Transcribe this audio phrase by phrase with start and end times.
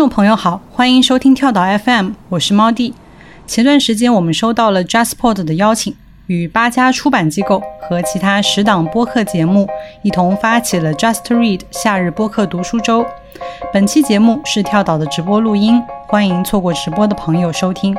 [0.00, 2.94] 众朋友好，欢迎收听跳岛 FM，我是猫弟。
[3.46, 5.94] 前段时间我们收到了 JustPod 的邀请，
[6.26, 9.68] 与八家出版机构和其他十档播客节目
[10.00, 13.04] 一同发起了 Just Read 夏日播客读书周。
[13.74, 17.94] 本期节目是跳岛的直播录音，欢迎错过直播的朋友收听。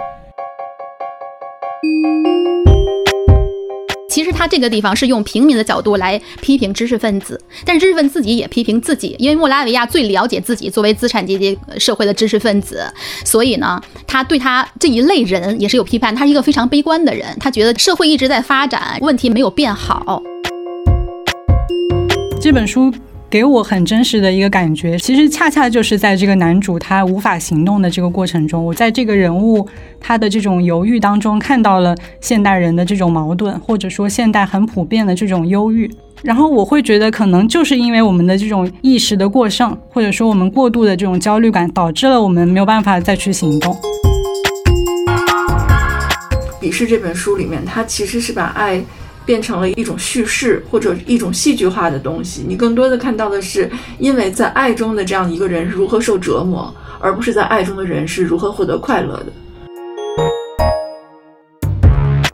[4.41, 12.83] 他这个地方是用平民的角度来批评知识分子，但是知识分子自己也批评自己，因为莫拉维亚最了解自己作为资产阶级社会的知识分子，
[13.23, 16.15] 所以呢，他对他这一类人也是有批判。
[16.15, 20.23] 他是一个非常悲观的人，他觉得社会一直在发展，问题没有变好。
[22.41, 22.91] 这本书。
[23.31, 29.65] 给我很真实的一个感觉，其实恰恰就是在这个男主他无法行动的这个过程中，我在这个人物
[30.01, 35.89] 他的这种犹豫当中看到了现代人的这种矛盾，或者说现代很普遍的这种忧郁。
[36.21, 43.73] 然后我会觉得，可能就是因为我们的这种意识的过剩，或者说我们过度的这种焦虑感，导致了我们没有办法再去行动。
[46.61, 48.83] 《鄙视》这本书里面，它其实是把爱。
[49.31, 59.27] 变成了一种叙事或者一种戏剧化的东西，你更多的看到的是，因为在爱中的这样一个人如何受折磨，而不是在爱中的人是如何获得快乐的。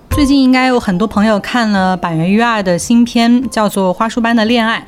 [0.10, 4.80] 最近应该有很多朋友看了板垣育二的新片，叫做《花束般的恋爱》，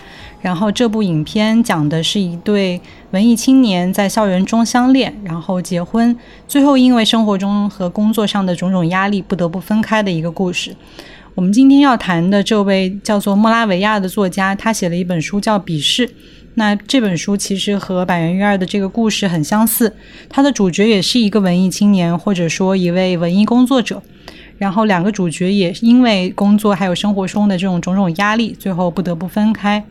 [0.42, 10.76] 然后这部影片讲的是一对文艺青年在校园中相恋，然后结婚，最后因为生活中和工作上的种种压力，不得不分开的一个故事。
[11.40, 16.06] 我们今天要谈的这位叫做莫拉维亚的作家，他写了一本书叫《鄙视》。
[16.56, 19.96] 那这本书其实和板垣育二的这个故事很相似，
[20.28, 24.04] 他的主角也是一个文艺青年，或者说一位文艺工作者。
[24.58, 29.82] 然后两个主角也因为工作还有生活中的这种种种压力，最后不得不分开。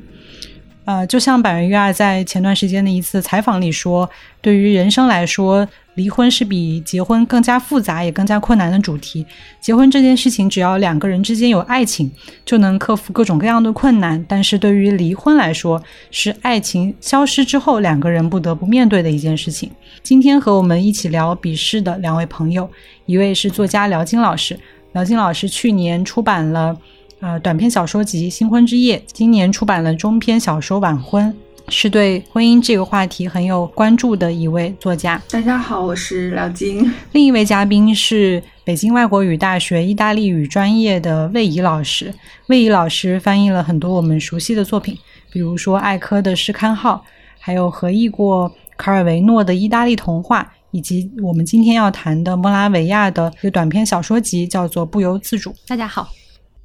[0.85, 4.11] 呃，就像板垣育二在前段时间的一次采访里说，
[4.43, 5.67] 对于人生来说。
[5.99, 9.27] 离婚是比结婚更加复杂也更加困难的主题。
[9.61, 12.09] 结婚这件事情，只要两个人之间有爱情，
[12.45, 14.25] 就能克服各种各样的困难。
[14.29, 15.83] 但是对于离婚来说，
[16.13, 19.69] 是爱情消失之后两个人不得不面对的一件事情。
[20.05, 22.71] 今天和我们一起聊笔试的两位朋友，
[23.07, 24.57] 一位是作家辽金老师。
[24.93, 26.75] 辽金老师去年出版了
[27.21, 31.27] 呃短篇小说集《新婚之夜》，今年出版了中篇小说《晚婚》。
[31.71, 35.21] 是对婚姻这个话题很有关注的一位作家。
[35.31, 36.91] 大家好，我是廖晶。
[37.13, 42.13] 另一位嘉宾是北京外国语大学意大利语专业的魏怡老师。
[42.47, 44.97] 魏怡老师翻译了很多我们熟悉的作品，
[45.31, 47.05] 比如说艾科的《诗刊号》，
[47.39, 55.51] 还有合译过卡尔维诺的意大利童话，以及我们今天要谈的莫拉维亚的一个短篇小说集，叫做《不由自主》。
[55.67, 56.09] 大家好。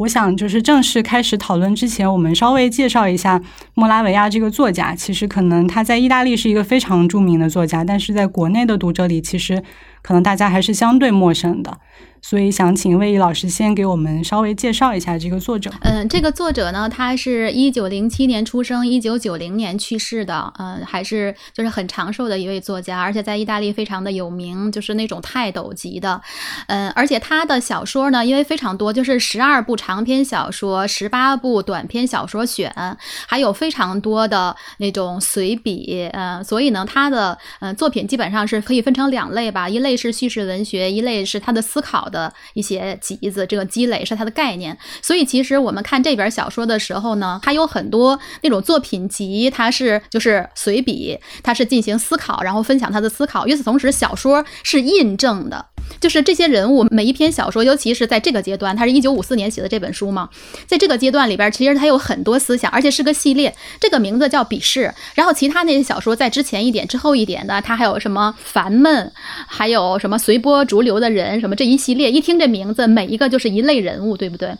[0.03, 3.41] 我想，就是正式开始讨论之前，我们稍微介绍一下
[3.73, 4.93] 莫拉维亚这个作家。
[4.93, 9.63] 其实，可能他在意大利是一个非常著名的作家，但是在国内的读者里，其实
[10.03, 11.79] 可能大家还是相对陌生的。
[12.25, 15.69] 所以想请魏毅老师先给我们稍微介绍一下这个作者。
[15.81, 20.53] 嗯，这个作者呢，他是一九零七年出生，一九九零年去世的。
[20.57, 26.21] 嗯，还是就是很长寿的一位作家，而且在意大利非常的有名，就是那种泰斗级的。
[26.67, 32.73] 嗯，而且他的小说呢，因为非常多，就是十二部长篇小说，十八部短篇小说选，
[33.27, 36.09] 还有非常多的那种随笔。
[36.13, 42.03] 嗯，所以呢，他的嗯作品基本上是可以分成两类吧，一类是叙事文学，一类是他的思考。
[42.13, 44.77] 的一些集子，这个积累是他的概念。
[45.01, 53.47] 所以其实我们看这本小说的时候呢，它有很多那种作品集，它是就是随笔，它是进行思考，然后分享他的思考。
[53.47, 55.65] 与此同时，小说是印证的。
[55.99, 60.29] 就是这些人物每一篇小说，尤其是在这个阶段，他是一九五四年写的这本书嘛，
[60.65, 63.53] 在这个阶段里边，其实他有很多思想，而且是个系列。
[63.81, 69.11] 这个名字叫《鄙视》，然后其他那些小说在之前一点、之后一点的，他还有什么烦闷，
[69.47, 74.55] 还有有什么随波逐流的人，什么这一系列，一听这名字，每一个就是一类人物，对不对？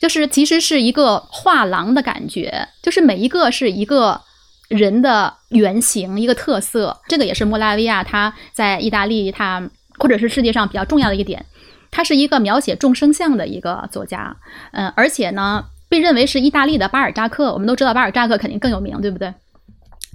[0.00, 4.20] 就是其实是一个画廊的感觉，就是每一个是一个
[4.68, 6.96] 人的原型，一个特色。
[7.08, 9.68] 这个也是莫拉维亚他在意大利他。
[9.98, 11.42] 或者是世界上比较重要的一点，
[11.90, 14.36] 他是一个描写众生相的一个作家，
[14.72, 17.50] 嗯，而且呢，被认为是意大利的巴尔扎克。
[17.54, 19.32] 我们都知道巴尔扎克肯定更有名，对不对？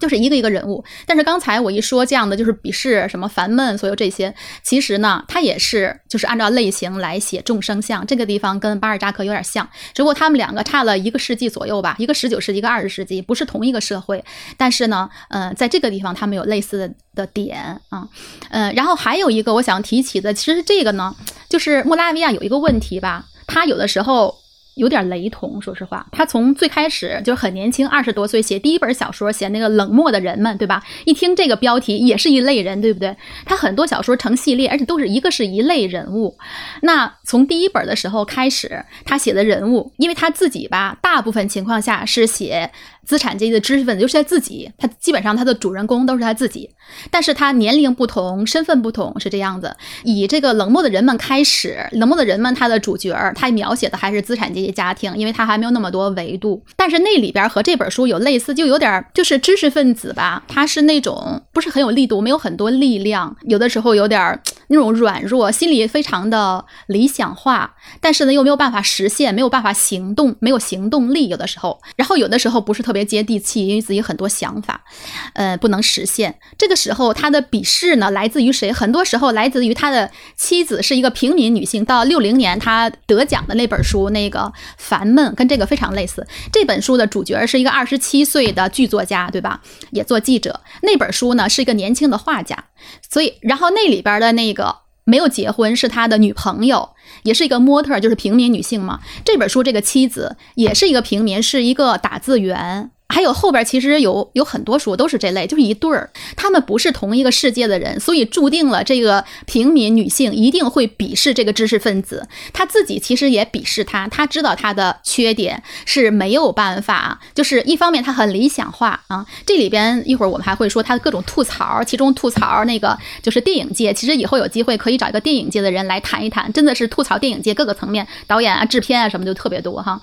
[0.01, 4.33] 就是一个一个人物，但是刚才我一说这样的就是鄙视什么烦闷，所有这些，
[4.63, 14.25] 其实呢，他也是就是按照类型来写众生相，这个地方跟巴尔扎克有点像，只不过他们两个差了一个世纪左右吧，一个十九世纪，一个二十世纪，不是同一个社会，
[14.57, 18.07] 但是呢，嗯，在这个地方他们有类似的点啊，
[18.49, 21.15] 嗯，然后还有一个我想提起的，其实这个呢，
[21.47, 24.40] 就是莫拉维亚有一个问题吧，他有的时候。
[24.75, 30.81] 有点雷同，说实话，他从最开始就很年轻，二十多岁写第一本小说，写那个冷漠的人们，对吧？
[31.05, 33.15] 一听这个标题，也是一类人，对不对？
[33.45, 36.37] 他很多小说成系列，而且都是一个是一类人物。
[36.81, 42.71] 那从第一本的时候开始，他写的人物，因为他自己吧，大部分情况下是写。
[43.05, 46.69] 资产阶级的知识分子就是他自己，他基本上他的主人公都是他自己，
[47.09, 49.75] 但是他年龄不同，身份不同，是这样子。
[50.03, 56.63] 以这个冷漠的人们开始，冷漠的人们他的主角，他描写的还是资产阶级家庭，因为他还没有那么多维度。
[56.75, 72.90] 但是那里边和这本书有类似，就有点就是知识分子吧，他是那种不是很有力度，没有很多力量，有的时候有点那种软弱，心里非常的理想化，但是呢又没有办法实现，没有办法行动，没有行动力，有的时候，然后有的时候不是特。
[72.91, 74.83] 特别接地气，因为自己很多想法，
[75.31, 76.37] 呃，不能实现。
[76.57, 78.69] 这个时候，他的鄙视呢，来自于谁？
[78.73, 81.85] 很多时候来自于他的妻子，是一个平民女性。
[81.85, 84.39] 到六零年，他得奖的那本书，那个
[84.75, 86.27] 《烦闷》，跟这个非常类似。
[86.51, 89.61] 这本书的主角是一个二十七岁的剧作家，对吧？
[89.91, 90.59] 也做记者。
[90.81, 92.65] 那本书呢，是一个年轻的画家。
[93.09, 96.89] 所以，然后那里边的那个没有结婚，是他的女朋友。
[97.23, 98.99] 也是一个模特，就是平民女性嘛。
[99.23, 102.91] 这本书这个妻子也是一个平民，是一个打字员。
[103.11, 129.99] 还有后边其实有有很多书都是这类，就是一对儿，他们不是同一个世界的人，所以注定了这个平民女性一定会鄙视这个知识分子，她自己其实也鄙视他，她知道他的缺点是没有办法，就是一方面他很理想化啊，这里边一会儿我们还会说他的各种吐槽，其中吐槽那个就是电影界，其实以后有机会可以找一个电影界的人来谈一谈，真的是吐槽电影界各个层面，导演啊、制片啊什么就特别多哈，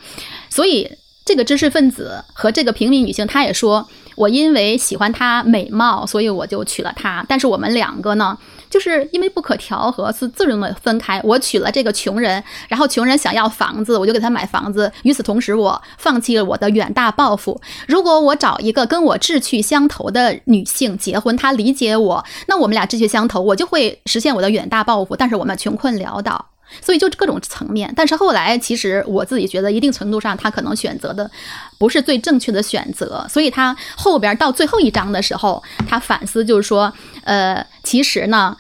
[0.51, 0.89] 所以。
[1.29, 3.87] 这个知识分子和这个平民女性，她也说，
[4.17, 7.23] 我因为喜欢她美貌，所以我就娶了她。
[7.29, 8.39] 但是我们两个呢，
[8.71, 11.21] 就是因为不可调和，是自动的分开。
[11.23, 14.91] 我娶了这个穷人，然后穷人想要房子，我就给他买房子。
[15.03, 17.61] 与此同时，我放弃了我的远大抱负。
[17.87, 25.15] 如果我找一个跟我志趣相投的女性结婚，她理解我，那我们俩志趣相投，我就会实现我的远大抱负。
[25.15, 26.47] 但是我们穷困潦倒。
[26.81, 31.31] 所以就各种层面，但是后来其实我自己觉得，一定程度上他可能选择的
[31.79, 33.27] 不是最正确的选择。
[33.29, 36.93] 所以他后边到最后一章的时候，他反思就是说，
[37.25, 38.57] 呃，其实呢，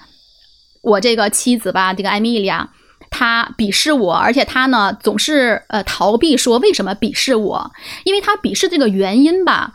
[0.83, 2.71] 我这个妻子吧，这个艾米莉亚，
[3.11, 7.71] 她鄙视我，而且她呢总是呃逃避说为什么鄙视我，
[8.05, 9.73] 因为她鄙视这个原因吧。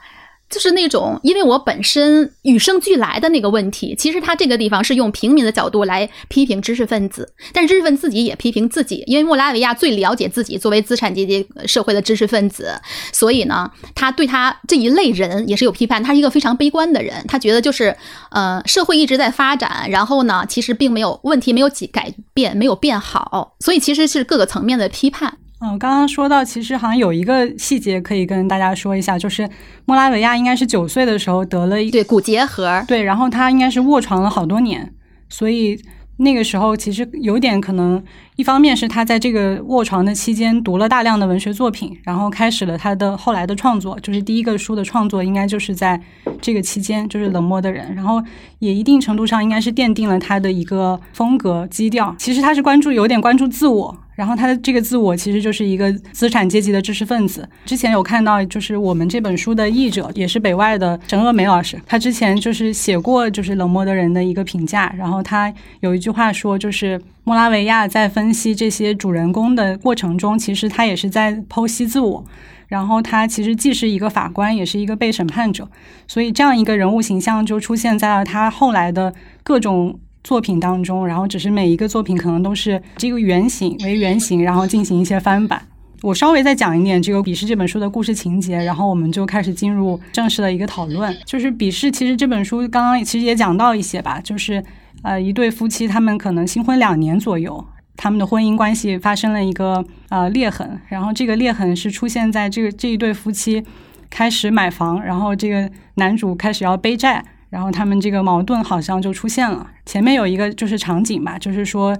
[0.54, 3.96] 就是那种，因为我本身与生俱来的那个问题。
[3.98, 9.04] 其实他这个地方是用平民的角度来批评知识分子，但是知识分子自己也批评自己。
[9.08, 12.80] 因为莫拉维亚最了解自己作为资产阶级社会的知识分子，
[13.12, 16.04] 所以呢，他对他这一类人也是有批判。
[16.04, 17.98] 他是一个非常悲观的人，他觉得就是，
[18.30, 25.40] 呃，社会一直在发展，然后呢，其实并没有问题，没有几改变，没有变好，所以其实是各个层面的批判。
[25.66, 29.50] 嗯，刚刚说到，其实好像有一个细节可以跟大家说一下，就是
[29.86, 34.94] 莫拉维亚应该是九岁的时候得了一对骨结核，对，然后他应该是卧床了好多年，
[35.30, 35.80] 所以
[36.18, 38.04] 那个时候其实有点可能，
[38.36, 45.98] 一方面是他在这个卧床的期间读了大量的文学作品，然后开始了他的后来的创作，就是第一个书的创作应该就是在
[46.42, 48.22] 这个期间，就是冷漠的人，然后
[48.60, 52.14] 也一定程度上应该是奠定了他的一个风格基调。
[52.20, 53.98] 其实他是关注有点关注自我。
[54.16, 57.48] 然后他的这个自我其实就是一个资产阶级的知识分子。
[57.66, 64.94] 之前有看到，就是我们这本书的译者也是北外的陈鄂梅老师，他之前就是写过就是冷漠的人的一个评价。
[64.98, 72.24] 然后他有一句话说，就是莫拉维亚在分析这些主人公的过程中，其实他也是在剖析自我。
[72.68, 75.68] 然后他其实既是一个法官，也是一个被审判者。
[76.08, 80.00] 所以这样一个人物形象就出现在了他后来的各种。
[80.24, 85.62] 作品当中，然后只是每一个作品可能都是这个原型为原型，然后进行一些翻版。
[86.02, 91.16] 我稍微再讲一点这个《笔试》这本书的故事情节，然后我们就开始进入正式的一个讨论。
[91.26, 94.62] 就是《笔试》其实这本书刚刚其实也讲到一些吧，就是
[95.02, 97.66] 呃一对夫妻他们可能新婚两年左右，
[97.96, 103.64] 他们的婚姻关系发生了一个呃裂痕，然后这个裂痕是出现在这个这一对夫妻
[104.10, 107.24] 开始买房，然后这个男主开始要背债。
[107.54, 109.70] 然后他们这个矛盾好像就出现了。
[109.86, 111.96] 前面有一个就是场景吧，就是说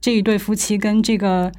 [0.00, 1.50] 这一对夫妻跟这个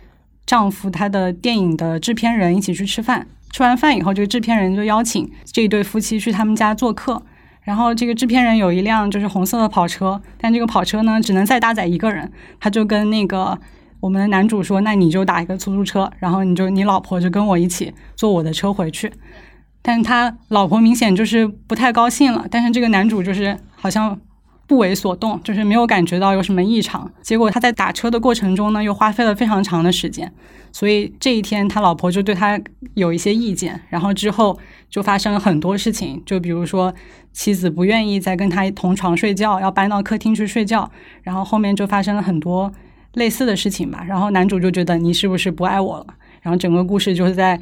[0.45, 3.27] 丈夫他的电影的制片人一起去吃饭。
[3.51, 7.21] 吃完饭以后，这个制片人就邀请这一对夫妻去他们家做客。
[7.63, 12.31] 然后这个制片人有一辆就是红色的跑车，但这个跑车呢只能再搭载一个人。
[12.61, 13.59] 他就跟那个
[13.99, 19.11] 我们的男主说：“那你就打一个出租车，然后你就你老婆就跟我一起坐我的车回去。”
[19.85, 24.17] 但他老婆明显就是不太高兴了，但是这个男主就是好像
[24.65, 27.11] 不为所动，就是没有感觉到有什么异常。
[27.21, 30.31] 结果他在打车的过程中呢，又花费了非常长的时间，
[30.71, 32.57] 所以这一天他老婆就对他
[32.93, 33.77] 有一些意见。
[33.89, 34.57] 然后之后
[34.89, 36.93] 就发生了很多事情，就比如说
[37.33, 40.89] 妻子不愿意再跟他同床睡觉，要搬到客厅去睡觉。
[41.23, 42.71] 然后后面就发生了很多
[43.15, 44.01] 类似的事情吧。
[44.07, 46.07] 然后男主就觉得你是不是不爱我了？
[46.41, 47.59] 然后整个故事就是在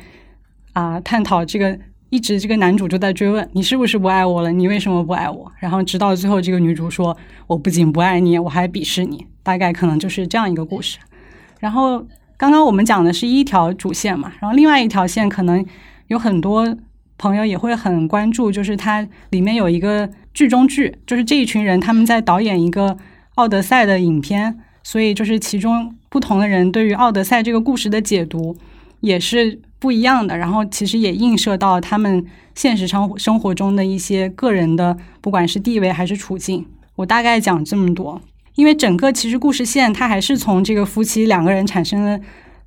[0.74, 1.80] 啊探讨这个。
[2.12, 4.52] 一直这个男主就在追问你是不是不爱我了？
[4.52, 5.50] 你为什么不爱我？
[5.60, 7.16] 然后直到最后，这个女主说
[7.48, 11.00] ：“我不仅不爱你，我还鄙视你。”大概可能就是这样一个故事。
[11.60, 15.66] 然后刚刚我们讲的是一条主线嘛，然后另外一条线可能
[16.08, 16.78] 有很多
[17.18, 22.90] 朋友也会很关注，就是它里面有一个剧中剧，就是这一群人他们在导演一个
[23.36, 28.58] 《奥德赛》的影片，所以就是其中不同的人对于《奥德赛》这个故事的解读
[29.02, 29.60] 也是。
[29.82, 36.64] 不一样的，然后其实也映射到他们现实生生活中的一些个人的，不管是地位还是处境。
[36.98, 38.22] 我大概讲这么多，
[38.54, 42.20] 因为整个其实故事线它还是从这个夫妻两个人产生了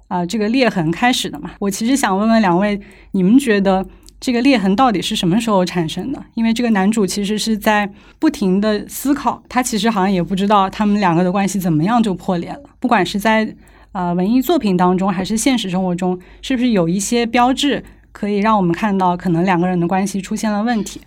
[0.09, 1.53] 啊这个裂痕开始的嘛。
[1.61, 2.81] 我其实想问问两位，
[3.12, 3.87] 你们觉得
[4.19, 6.21] 这个裂痕到底是什么时候产生的？
[6.35, 7.88] 因为这个男主其实是在
[8.19, 13.55] 不停的思考，他其实好像也不知道他们两个的关系怎么样就破裂了，不管是在。
[13.95, 21.01] 呃，文艺作品当中还是现实生活中，是不是有一些标志可以让我们看到，可能两个人的关系出现了问题？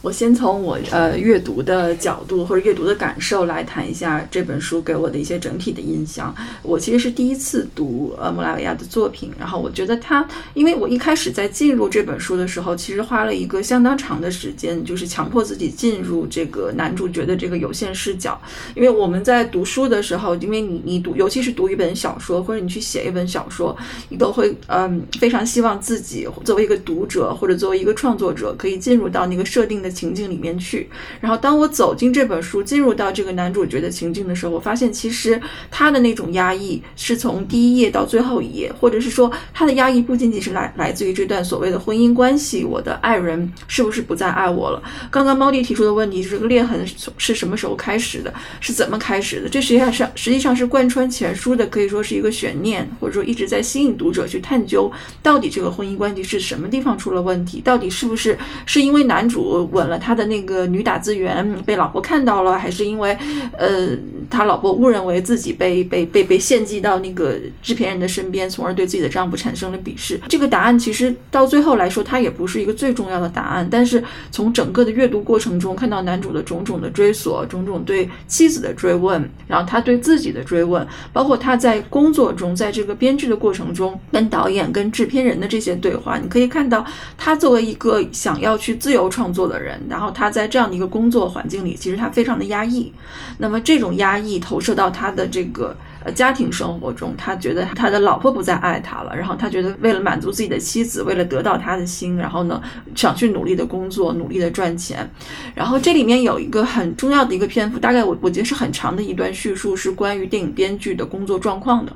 [0.00, 6.32] 我先从我呃阅读的角度或者阅读的感受来谈一下这本书给我的一些整体的印象。
[6.62, 18.40] 我其实是第一次读呃莫拉维亚的作品，然后我觉得他，因为我一开始在进入这本书的时候，其实花了一个相当长的时间，就是强迫自己进入这个男主角的这个有限视角。
[18.76, 23.76] 因为我们在读书的时候，因为你你读，尤其是读一本小说或者你去写一本小说，
[24.08, 29.71] 你都会嗯非常希望自己作为一个读者或者作为一个创作者，可以进入到那个设定。
[29.72, 30.86] 定的情境里面去，
[31.18, 44.82] 然后当我走进这本书，进入到这个男主角的情境的时候，我发现其实他的那种压抑是从第一页到最后一页，或者是说他的压抑不仅仅是来来自于这段所谓的婚姻关系，我的爱人是不是不再爱我了？
[45.10, 46.86] 刚刚猫弟提出的问题是这个裂痕
[47.16, 48.34] 是什么时候开始的？
[48.60, 49.48] 是怎么开始的？
[49.48, 57.62] 这实际上是实际上是贯穿全书的，可以说是一个悬念，或者说一直在吸引读者去探究到底这个婚姻关系是什么地方出了问题？
[57.62, 58.36] 到底是不是
[58.66, 59.61] 是因为男主？
[59.66, 63.16] 吻了他的那个女打字员，被老婆看到了，还是因为，
[63.56, 63.88] 呃，
[64.30, 70.20] 他老婆误认为自己被被被被献祭到那个制片人的身边，从而对自己的丈夫产生了鄙视。
[70.28, 73.68] 这个答案其实到最后来说，它也不是一个最重要的答案。
[73.70, 86.84] 但是从整个的阅读过程中，看到男主的种种的追索，种种对妻子的追问，然后他对自己的追问，包括他在工作中，在这个编剧的过程中跟导演、跟制片人的这些对话，你可以看到
[87.16, 89.80] 他作为一个想要去自由创作的的人。
[89.88, 92.92] 然后他在这样的一个工作环境里，其实他非常的压抑。
[93.38, 99.14] 那么这种压抑投射到他的这个呃家庭生活中，他觉得他的老婆不再爱他了。
[99.14, 102.60] 然后他觉得为了满足自己的妻子，为了得到他的心，然后呢
[102.94, 105.08] 想去努力的工作，努力的赚钱。
[105.54, 111.92] 然后这里面有一个很重要的一个篇幅，大概我我觉得是很长的一段叙述，是关于电影编剧的工作状况的。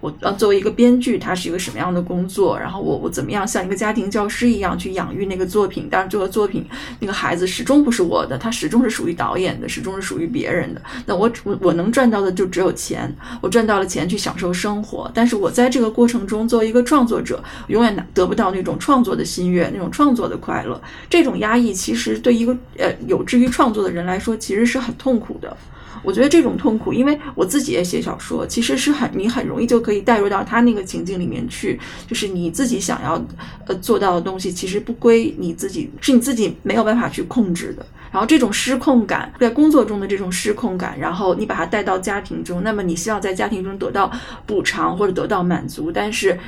[0.00, 2.58] 我呃，作为一个编剧，他是一个什么样的工作？
[2.58, 5.88] 然后我我怎么样像一个家庭教师一样去养育那个作品？
[5.90, 6.64] 但是这个作品
[7.00, 10.80] 那个孩子始终不是我的，他始终是属于导演的，始终是属于别人的。
[11.06, 15.10] 那我我我能赚到的就只有钱，我赚到了钱去享受生活。
[15.14, 20.80] 但是我在这个过程中，作为一个创作者，永远得不到那种创作的心悦，那种创作的快乐。
[21.08, 25.54] 这种压抑其实对一个呃有志于创作的人来说，其实是很痛苦的。
[26.02, 33.22] 我觉得这种痛苦，因为我自己也写小说，其实是很你很容易就可以带入到他那个情境里面去，就是你自己想要
[33.66, 37.84] 呃做到的东西，其实不归你自己，是你自己没有办法去控制的。
[38.10, 44.10] 然后这种失控感，在工作中的这种失控感，然后你把它带到家庭中，那么你希望在家庭中得到
[44.46, 46.38] 补偿或者得到满足，但是。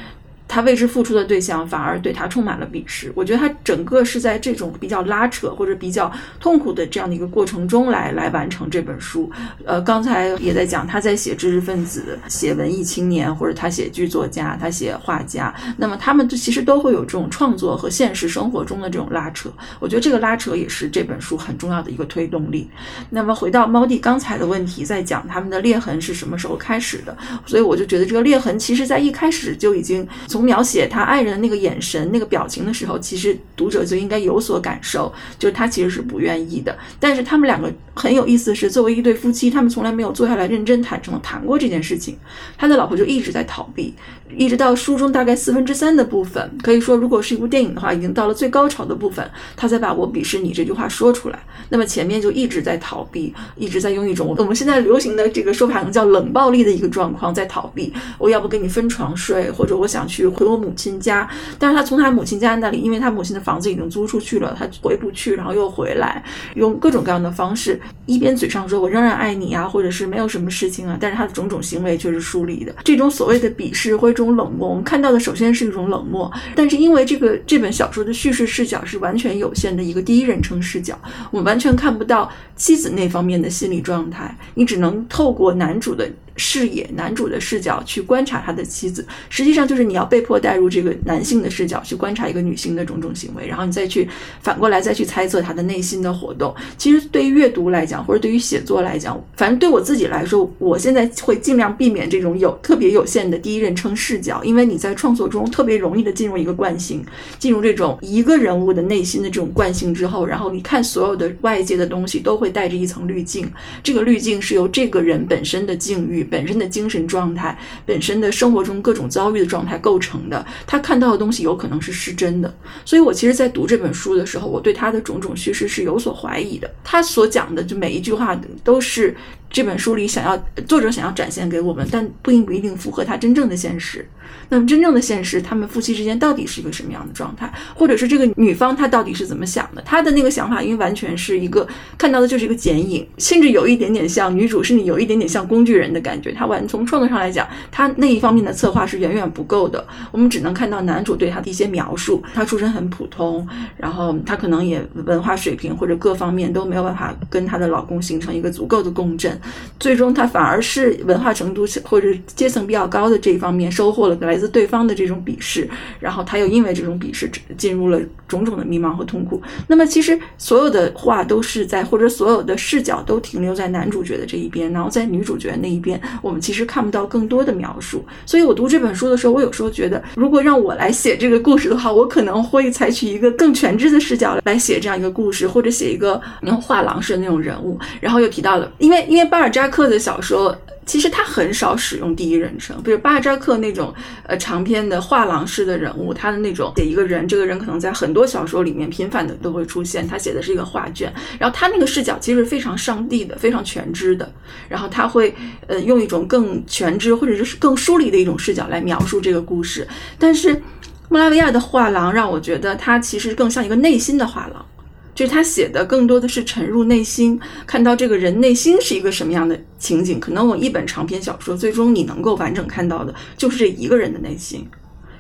[0.53, 3.11] 他为之付出的对象反而对他充满了鄙视。
[3.15, 9.31] 我觉得他整个是在这种比较拉扯或者比较痛苦的这样的一个过程中来来完成这本书。
[9.65, 15.55] 呃，刚才也在讲他在写知识分子、写文艺青年，或者他写剧作家、他写画家。
[15.79, 19.51] 那么他们其实都会有这种创作和现实生活中的这种拉扯。
[19.81, 22.69] 我觉得这个拉扯也是这本书很重要的一个推动力。
[23.09, 27.17] 那么回到猫弟刚才的问题，在讲他们的裂痕是什么时候开始的？
[27.47, 30.42] 所以我就觉得这个裂痕其实在一开始就已经从。
[30.43, 36.77] 描写他爱人的那个眼神、那个表情的时候，其实读者就应该有所感受，就是他其实是不愿意的。
[36.99, 42.17] 但是他们两个很有意思的是，作为一对夫妻，他们从来没有坐下来认真坦诚的谈过这件事情。
[42.59, 43.95] 他的老婆就一直在逃避，
[44.37, 51.39] 一直到书中大概四分之三的部分，可以说如果是一部电影的话，已经到了最高潮的部分，他才把我鄙视你这句话说出来。
[51.69, 57.93] 那么前面就一直在逃避，一直在用一种我们现在流行的这个说法，能叫冷暴力的一个状况在逃避。
[58.19, 66.23] 我要不跟你分床睡，或者我想去回我母亲家，但是他从他母亲家那里，因为他母亲的房子已经租出去了，他回不去，然后又回来，
[66.55, 72.75] 用各种各样的方式，一边嘴上说我仍然爱你啊，或者是没有什么事情啊，但是他的种种行为却是疏离的。
[72.85, 80.99] 这种所谓的鄙视或者这种冷漠，我们看到的首先是一种冷漠，但是因为这个这本小说的叙事视角是完全有限的一个第一人称视角，
[81.31, 86.11] 我们完全看不到妻子那方面的心理状态，你只能透过男主的。
[86.43, 94.09] 视野，男主的视角去观察他的妻子，实际上就是你要被迫带入这个男性的视角去观察一个女性的种种行为，然后你再去
[94.41, 96.53] 反过来再去猜测他的内心的活动。
[96.77, 107.05] 其实对于阅读来讲，或者对于写作来讲，反正对我自己来说，我现在会尽量避免这种有特别有限的第一人称视角，因为你在创作中特别容易的进入一个惯性，
[107.39, 113.49] 进入这种一个人物的内心的这种惯性之后，然后你看所有的外界的东西都会带着一层滤镜，
[113.81, 116.27] 这个滤镜是由这个人本身的境遇。
[116.33, 122.53] 本身的精神状态，本身的生活中各种遭遇的状态构成的，他看到的东西有可能是失真的。
[122.87, 126.71] 所以我其实，在读这本书的时候，我对他的种种叙事是有所怀疑的。
[126.83, 129.15] 他所讲的，就每一句话都是
[129.53, 134.05] 这本书里想要作者想要展现给我们，但不一定符合他真正的现实。
[134.49, 137.51] 那么真正的现实，他们夫妻之间到底是一个什么样的状态？
[137.75, 139.83] 或者是这个女方她到底是怎么想的？
[139.83, 141.67] 她的那个想法，因为完全是一个
[141.99, 146.33] 看到的就是一个剪影，甚至有一点点像女主，甚至有一点点像工具人的感觉。
[146.33, 149.87] 他完从创作上来讲，他那一方面的策划是远远不够的。
[150.11, 159.39] 我们只能看到男主对他的一些描述，他出身很普通，然后他可能也文化水平或者各方面都没有办法跟他的老公形成一个足够的共振，
[159.79, 164.19] 最终他反而是文化程度或者阶层比较高的这一方面收获了。
[164.23, 165.69] 来自对方的这种鄙视，
[165.99, 169.43] 然后他又因为这种鄙视进入了种种的迷茫和痛苦。
[169.67, 178.05] 那么，其实所有的话都是在，或者所有的视角都停留在男主角的这一边，然后在女主角那一边，我们其实看不到更多的描述。
[178.25, 187.77] 所以我读这本书的时候，我有时候觉得，如果让我来写这个故事的话，我可能会采取一个更全知的视角来写这样一个故事，或者写一个那种画廊式的那种人物。
[188.01, 190.55] 然后又提到了，因为因为巴尔扎克的小说。
[190.85, 193.95] 其实他很少使用第一人称，比如巴尔扎克那种
[194.27, 200.07] 呃长篇的画廊式的人物，他的那种写一个人，这个人可能在很多小说里面频繁的都会出现。
[200.07, 204.29] 他写的是一个画卷，然后他那个视角其实是非常上帝的，非常全知的。
[204.69, 205.33] 然后他会
[205.69, 209.87] 呃用一种更全知或者是更疏离的一种视角来描述这个故事。
[210.19, 210.61] 但是
[211.09, 214.67] 莫拉维亚的画廊让我觉得他其实更像一个内心的画廊。
[215.15, 220.19] 就是他写的更多的是沉入内心，看到这个人内心是一个什么样的情景。
[220.19, 224.67] 可能我一本长篇小说，最终你能够完整看到的，就是这一个人的内心，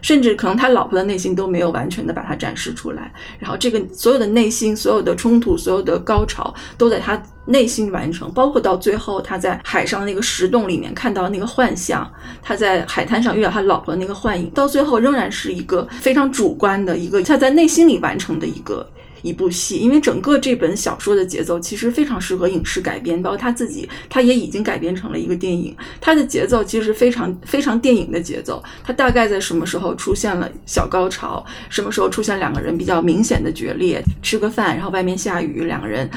[0.00, 3.12] 甚至可能他老婆的内心都没有完全的把它展示出来。
[3.38, 8.32] 然后这个所有的内心、所有的冲突、所有的高潮，都在他内心完成。
[8.32, 12.10] 包括到最后他在海上那个石洞里面看到那个幻象，
[12.42, 18.88] 他在海滩上遇到他老婆那个幻影，到最后仍然是一个非常主观的一个他在内心里完成的一个。
[19.22, 25.74] 一部戏，因为整个这本小说的节奏其实非常适合影视改编，包括他自己，他也已经改编成了一个电影。
[26.00, 28.62] 他的节奏其实非常非常电影的节奏。
[28.84, 31.44] 他大概在什么时候出现了小高潮？
[31.68, 34.02] 什么时候出现两个人比较明显的决裂？
[34.22, 36.10] 吃个饭，然后外面下雨，两个人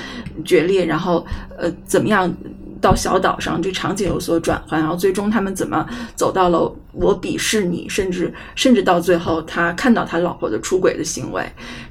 [0.43, 1.25] 决裂，然后
[1.57, 2.33] 呃怎么样？
[2.81, 11.43] 到小岛上，这场景有所转换，然后最终他们怎么走到了我鄙视你，甚至甚至到最后他看到他老婆的出轨的行为，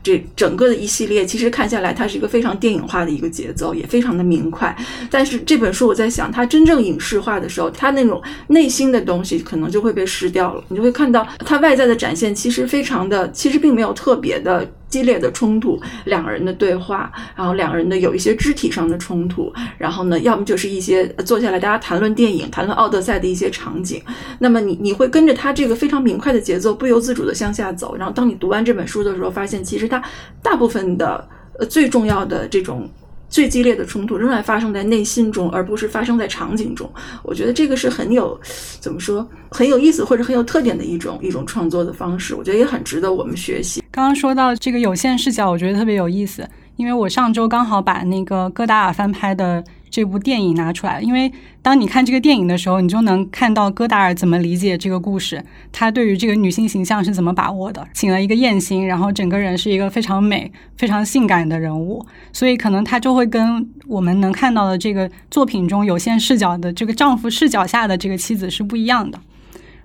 [0.03, 4.75] 这整个的一系列其实看下来，它是一个非常电影化的一个节奏，也非常的明快。
[5.11, 10.65] 但是这本书我在想，它真正影视化的时候，它那种内心的东西可能就会被失掉了。
[10.69, 14.67] 你就会看到它外在的展现，其实非常的，其实并没有特别的。
[14.87, 24.01] 激烈的冲突，两个人的对话，然后两个人的有一些肢体上的冲突，然后呢，要么就是一些坐下来大家谈论电影、谈论奥德赛的一些场景。
[24.39, 27.97] 那么你你会跟着他这个非常明快的节奏，不由自主的向下走。
[27.97, 30.03] 然后当你读完这本书的时候，发现其实它
[30.43, 31.29] 大部分的
[31.59, 32.89] 呃最重要的这种。
[33.31, 36.89] 最激烈的冲突仍然发生在内心中，而不是发生在场景中。
[37.25, 38.41] 我觉得这个是很有，
[38.79, 42.37] 怎么说，很有意思或者很有特点的一种一种创作的方式。
[42.37, 43.83] 我觉得也很值得我们学习。
[43.91, 49.65] 刚刚说到这个有限视角，我觉得特别有意思，因为我上周刚好把那个戈达尔翻拍的。
[49.95, 57.87] 这部电影拿出来，因为当你看这个电影的时候，你就能看到戈达尔怎么理解这个故事，他对于这个女性形象是怎么把握的。
[57.93, 69.21] 请了一个艳星，然后整个人是一个非常美、非常性感的人物，所以可能他就会跟我们能看到的这个作品中有限视角的这个丈夫视角下的这个妻子是不一样的。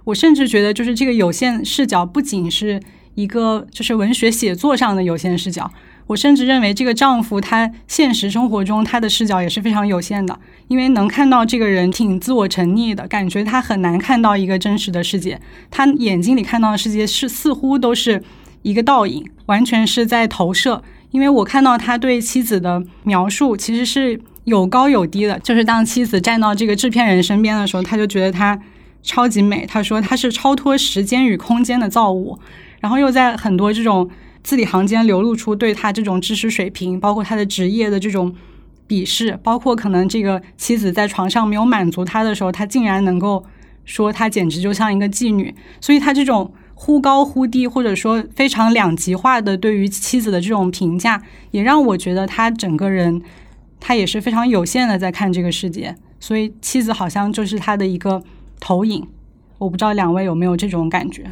[0.05, 2.81] 我甚至觉得，就是这个有限视角不仅是
[3.13, 5.71] 一个就是文学写作上的有限视角。
[6.09, 18.23] 我甚至认为，这个丈夫他现实生活中他的视角也是非常有限的，因为能看到这个人挺自我沉溺的，感觉他很难看到一个真实的世界，他眼睛里看到的世界是似乎都是
[18.63, 20.81] 一个倒影，完全是在投射。
[21.11, 28.59] 因为我看到他对妻子的描述其实是有高有低的，就是当妻子站到这个制片人身边的时候，他就觉得她
[29.03, 32.39] 超级美，他说她是超脱时间与空间的造物，
[32.79, 34.09] 然后又在很多这种。
[34.49, 38.33] 字里行间流露出对他这种知识水平，包括他的职业的这种
[38.87, 43.45] 鄙视，包括可能这个妻子在床上没有满足他的时候，他竟然能够
[43.85, 45.53] 说他简直就像一个妓女。
[45.79, 53.21] 所以他这种忽高忽低，或者说非常两极化的对于妻子的这种评价，也让我觉得他整个人
[53.79, 55.95] 他也是非常有限的在看这个世界。
[56.19, 58.23] 所以妻子好像就是他的一个
[58.59, 59.05] 投影。
[59.59, 61.25] 我不知道两位有没有这种感觉。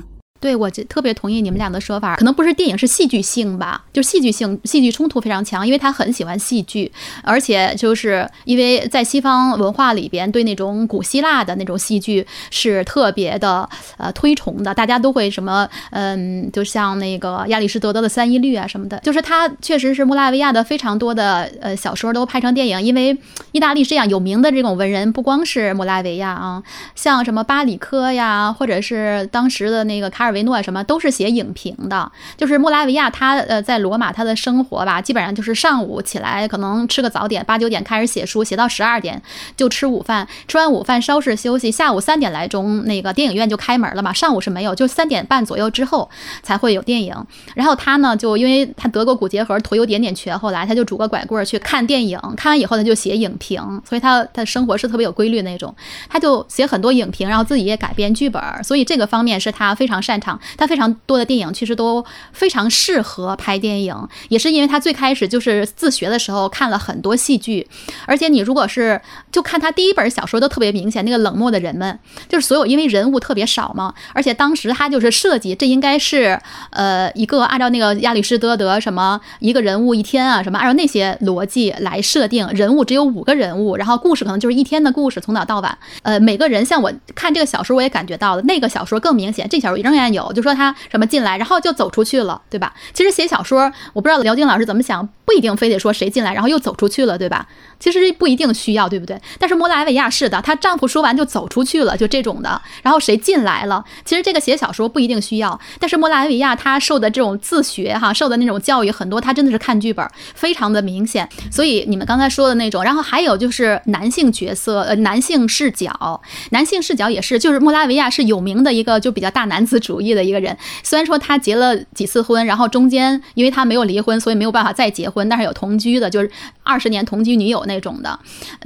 [0.48, 6.90] 对，我就特别同意你们俩的说法，可能不是电影，是戏剧性吧，就戏剧性、戏剧冲突非常强，因为他很喜欢戏剧，
[7.22, 23.18] 而且就是因为在西方文化里边，对那种古希腊的那种戏剧是特别的呃推崇的，大家都会什么，嗯，就像那个亚里士多德的《三一律》啊什么的，就是他确实是莫拉维亚的非常多的呃小说都拍成电影，因为
[23.52, 26.64] 意大利这样有名的这种文人不光是莫拉维亚啊，
[26.96, 30.28] 像什么巴里科呀，或者是当时的那个卡。
[30.28, 39.20] 尔维诺什么都是写影评的，就是莫拉维亚他呃在罗马他的生活吧，基本上就是上午起来可能吃个早点，八九点开始写书，写到十二点
[39.56, 46.10] 就吃午饭，吃完午饭稍事休息，下午三点来钟那个电影院就开门了嘛，上午是没有，就三点半左右之后
[46.44, 47.16] 才会有电影。
[47.56, 55.74] 然后他呢就因为他得过骨结核，腿有点点瘸，后来他就拄个拐棍去看电影，看完以后他就写影评，所以他他生活是特别有规律那种，
[56.10, 60.17] 他就写很多影评，然后自己也改编剧本，所以这个方面是他非常擅。
[60.20, 63.96] 场他非常多的电影其实都非常适合拍电影，
[64.30, 67.68] 也是因为他最开始就是自学的时候看了很多戏剧，
[68.06, 69.00] 而且你如果是
[69.32, 76.40] 就看他第一本小说都特别明显，那个冷漠的人们就是所有因为人物特别少嘛，而且当时他就是设计这应该是
[76.72, 90.07] 呃一个按照那个亚里士多德什么一个人物一天啊什么按照那些逻辑来设定人物只有五个人物，然后故事可能就是一天的故事从早到晚，呃每个人像我看这个小说我也感觉到了，那个小说更明显，这小说仍然。
[90.14, 92.74] 有就说他什么进来，然后就走出去了，对吧？
[92.94, 97.46] 其实写小说，我不知道辽金老师怎么想，不一定非得说谁进来，然后又走出去了，对吧？
[97.82, 99.20] 其实不一定需要，对不对？
[99.38, 102.62] 但是莫拉维亚是的，她丈夫说完就走出去了，就这种的。
[102.82, 103.84] 然后谁进来了？
[104.06, 111.28] 其实这个写小说不一定需要，但是莫拉维亚她受的这种自学哈，受的那种教育很多，她真的是看剧本非常的明显。
[111.52, 120.58] 所以你们刚才说的那种，然后还有就是男性角色，呃，男性视角，男性视角也是，就是莫拉维亚是有名的一个就比较大男子主义的一个人。
[120.84, 126.32] 虽然说他结了几次婚，然后中间因为他没有离婚，所以没有办法再结婚，但是有同居的，就是
[126.64, 127.64] 二十年同居女友。
[127.68, 128.18] 那种的，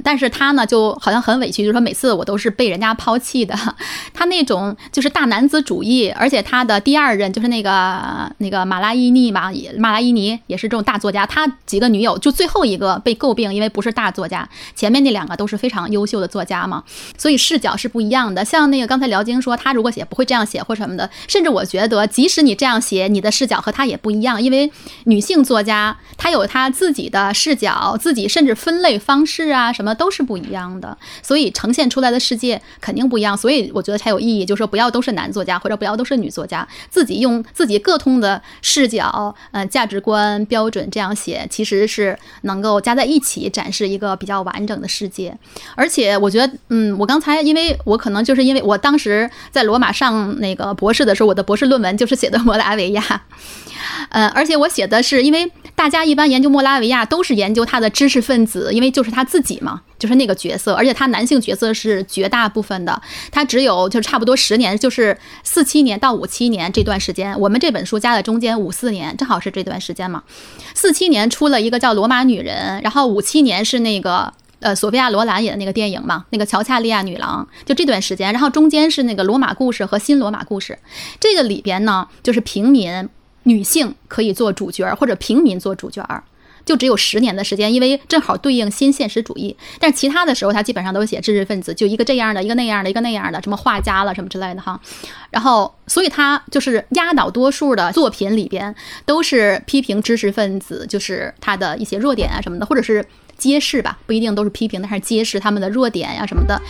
[0.04, 3.52] 但是他呢就好像很委屈，就是说每次我都是被人家抛弃的。
[4.14, 11.26] 他那种就是大男子主义，而且他的第二任就是那个那个马拉伊尼嘛，马拉伊尼也是这种大作家。
[11.26, 16.84] 他几个女友就最后一个被诟病，因为不是大作家，前面那两个都是非常优秀的作家嘛，
[17.16, 18.44] 所以视角是不一样的。
[18.44, 24.70] 像那个刚才辽晶说，他如果写不会这样写或什么的，甚至我觉得即使你这样写，你的视角和他也不一样，因为
[25.04, 28.92] 女性作家她有有他自己的视角，自己甚至分类。
[28.98, 33.36] 方式啊，什么都是不一样的，所以呈现出来的世界肯定不一样。
[33.36, 45.36] 所以我觉得才有意义，就是说不要都是男作家，或者不要都是女作家，自己用自己各通的视角、呃价值观标准这样写，其实是能够加在一起展示一个比较完整的世界。
[45.74, 53.22] 而且我觉得，嗯，我刚才因为我可能就是因为我当时在罗马上那个博士的时候，我的博士论文就是写的莫拉维亚。
[54.10, 55.50] 呃，而且我写的是，因为
[55.82, 70.22] 大家一般研究莫拉维亚都是研究他的知识分子，因为就是他自己嘛，就是那个角色，而且他男性角色是绝大部分的，他只有就差不多十年，就是四七年到五七年这段时间，我们这本书加在中间五四年，正好是这段时间嘛。
[70.72, 80.78] 四七年出了一个叫《罗马女人》，然后五七年是那个呃索菲亚罗兰演的那个电影嘛，那个乔恰利亚女郎，就这段时间，然后中间是那个罗马故事和新罗马故事，
[81.18, 83.08] 这个里边呢就是平民。
[83.44, 86.04] 女性可以做主角，或者平民做主角。
[86.64, 89.56] 就只有十年的时间，因为正好对应新现实主义。
[89.80, 94.80] 但是其他的时候，他基本上都写知识分子，就一个这样的，一个那样的，一个那样的，什么画家了什么之类的哈。
[95.30, 98.72] 然后，所以他就是压倒多数的作品里边
[99.04, 103.04] 都是批评知识分子，就是他的一些弱点啊什么的，或者是
[103.36, 106.62] 揭示吧，不一定都是批评，但是揭示他们的弱点呀什么的。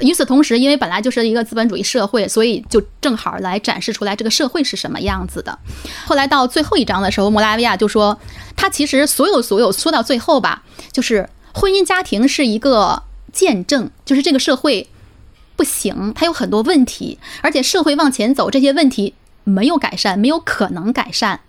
[0.00, 5.58] 与此同时，因为本来就是一个资本主义社会，所以就正好来展示出来这个社会是什么样子的。
[6.06, 8.18] 后来到最后一章的时候，莫拉维亚就说，
[8.56, 14.88] 他其实所有所有说到最后吧，就是婚姻家庭是一个见证，就是这个社会
[15.56, 21.40] 不行，它有很多问题，而且社会往前走，这些问题没有改善，没有可能改善。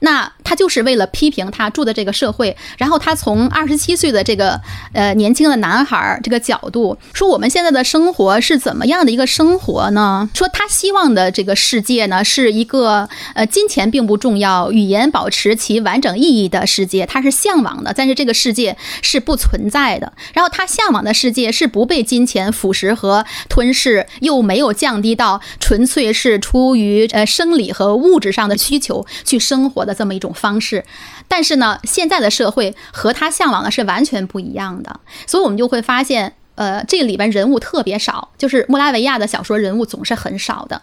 [0.00, 4.60] 那他就是为了批评他住的这个社会，然后他从二十七岁的这个
[4.92, 10.30] 呃年轻的男孩这个角度说，我们现在的生活是怎么样的一个生活呢？
[10.34, 20.12] 说他希望的这个世界呢，是一个呃金钱并不重要，语言保持其完整意义的世界，他是向往的，但是这个世界是不存在的。
[20.32, 29.55] 然后他向往的世界是不被金钱腐蚀和吞噬，又没有降低到纯粹是出于呃生理和物质上的需求去生。
[29.56, 30.84] 生活的这么一种方式，
[31.26, 40.82] 但是呢，现在的社会和他向往的是完全不一样的，所以我们就会发现，呃，这里边人物特别少，就是莫拉维亚的小说人物总是很少的，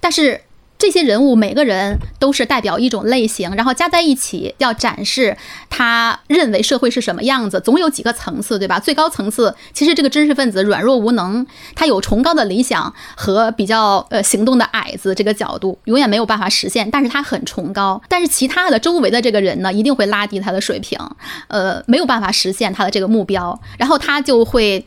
[0.00, 0.42] 但是。
[0.80, 5.36] 这些人物每个人都是代表一种类型，然后加在一起要展示
[5.68, 8.80] 他认为社会是什么样子，总有几个层次，对吧？
[8.80, 18.00] 最高层次其实这个知识分子软弱无能，他有崇高的理想和比较呃行动的矮子这个角度，永远没有办法实现，但是他很崇高。
[18.08, 20.98] 但是其他的周围的这个人呢，一定会拉低他的水平，
[21.48, 24.82] 呃，没有办法实现他的这个目标，然后他就会。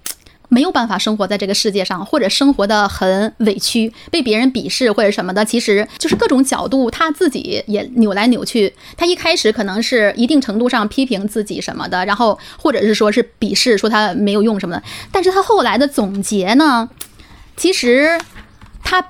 [0.54, 8.72] 没有办法生活在这个世界上，或者生活的很委屈，被别人鄙视或者什么的，其实就是各种角度，他自己也扭来扭去。
[8.96, 14.84] 他一开始可能是一定程度上批评自己什么的，然后或者是说是鄙视，说他没有用什么的。
[15.12, 16.88] 但是他后来的总结呢，
[17.58, 18.20] 其实
[18.84, 19.04] 他。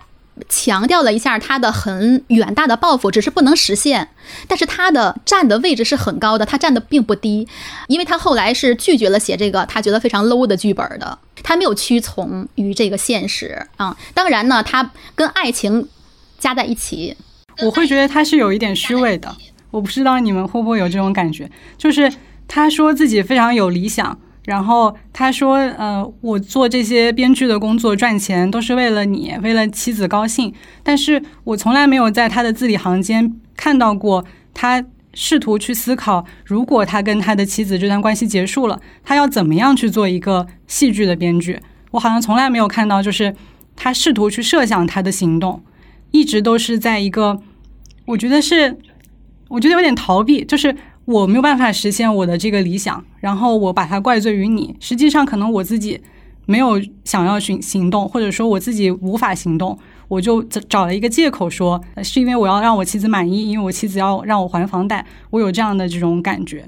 [0.49, 4.09] 强调了一下他的很远大的抱负，只是不能实现。
[4.47, 7.47] 但是他的站的位置是很高的，他站的并不低，
[7.87, 13.95] 因为他后来是拒绝了写这个他觉得非常 low 的剧本的，他没有屈从于这个现实啊。
[14.13, 15.87] 当然呢，他跟爱情
[16.39, 17.15] 加在一起，
[17.61, 19.35] 我会觉得他是有一点虚伪的。
[19.71, 22.11] 我不知道你们会不会有这种感觉，就是
[22.47, 24.19] 他说自己非常有理想。
[24.45, 30.53] 然后他说：“呃，我做这些编剧的工作赚钱都是为了你，为了妻子高兴。
[30.83, 41.59] 但是我从来没有在他的字里行间看到过他试图去思考，如果他跟他的妻子这段关系结束了，他要怎么样去做一个戏剧的编剧。
[41.91, 43.33] 我好像从来没有看到，就是
[43.77, 45.63] 他试图去设想他的行动，
[46.11, 47.39] 一直都是在一个，
[48.07, 48.77] 我觉得是，
[49.47, 54.75] 我觉得有点逃避，就是。”我没有办法实现我的这个理想，然后我把它怪罪于你。
[54.79, 55.99] 实际上，可能我自己
[56.45, 66.65] 没有想要行行动，或者说我自己无法行动，我就找了一个借口说，是因为我要让我妻子满意，因为我妻子要让我还房贷，我有这样的这种感觉。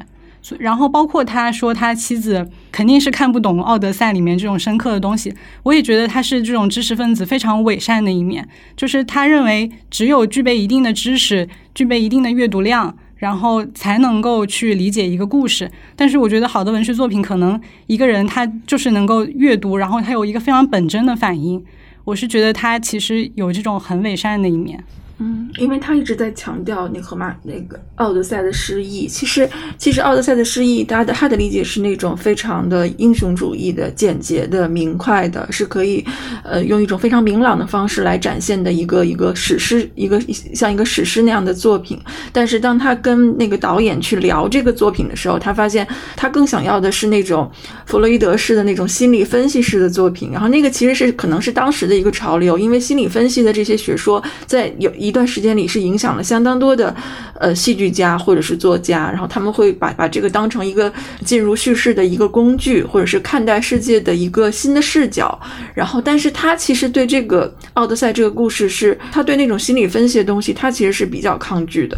[0.60, 12.95] 然后包括他说他妻子肯定是看不懂《奥德赛》里面这种深刻的东西，我也觉得他是这种知识分子非常伪善的一面，就是他认为只有具备一定的知识，具备一定的阅读量。
[13.17, 21.63] 然后才能够去理解一个故事，但是我觉得好的文学作品，可能一个人他就是能够阅读，然后他有一个非常本真的反应。
[22.04, 24.84] 我是觉得他其实有这种很伪善的一面。
[25.17, 29.08] 嗯，因为他一直在强调那荷马那个《奥德赛》的诗意。
[29.08, 36.06] 其实，其实《奥德赛》的诗意，他的他的理解是那种非常的英雄主义的、简洁的、明快的，是可以，
[36.43, 40.19] 呃，用一种非常明朗的方式来展现的一个一个史诗，一个
[40.54, 41.97] 像一个史诗那样的作品。
[42.34, 47.49] 但是，当他跟那个导演去聊这个作品的时候，他发现他更想要的是那种
[47.86, 50.32] 弗洛伊德式的那种心理分析式的作品。
[50.34, 54.91] 然后，那个其实是可能是当时的一个潮流，因为心理分析的这些学说在有。
[55.06, 56.96] 一段时间里是影响了相当多的，
[57.39, 60.91] 呃，戏剧家或者是作家，然后他们会把把这个当成一个
[61.24, 65.39] 进入叙事的一个工具，或者是看待世界的一个新的视角。
[65.74, 71.98] 然后，但是他其实对这个《奥德赛》这个故事，是他对那种心理分析的东西，他其实是比较抗拒的。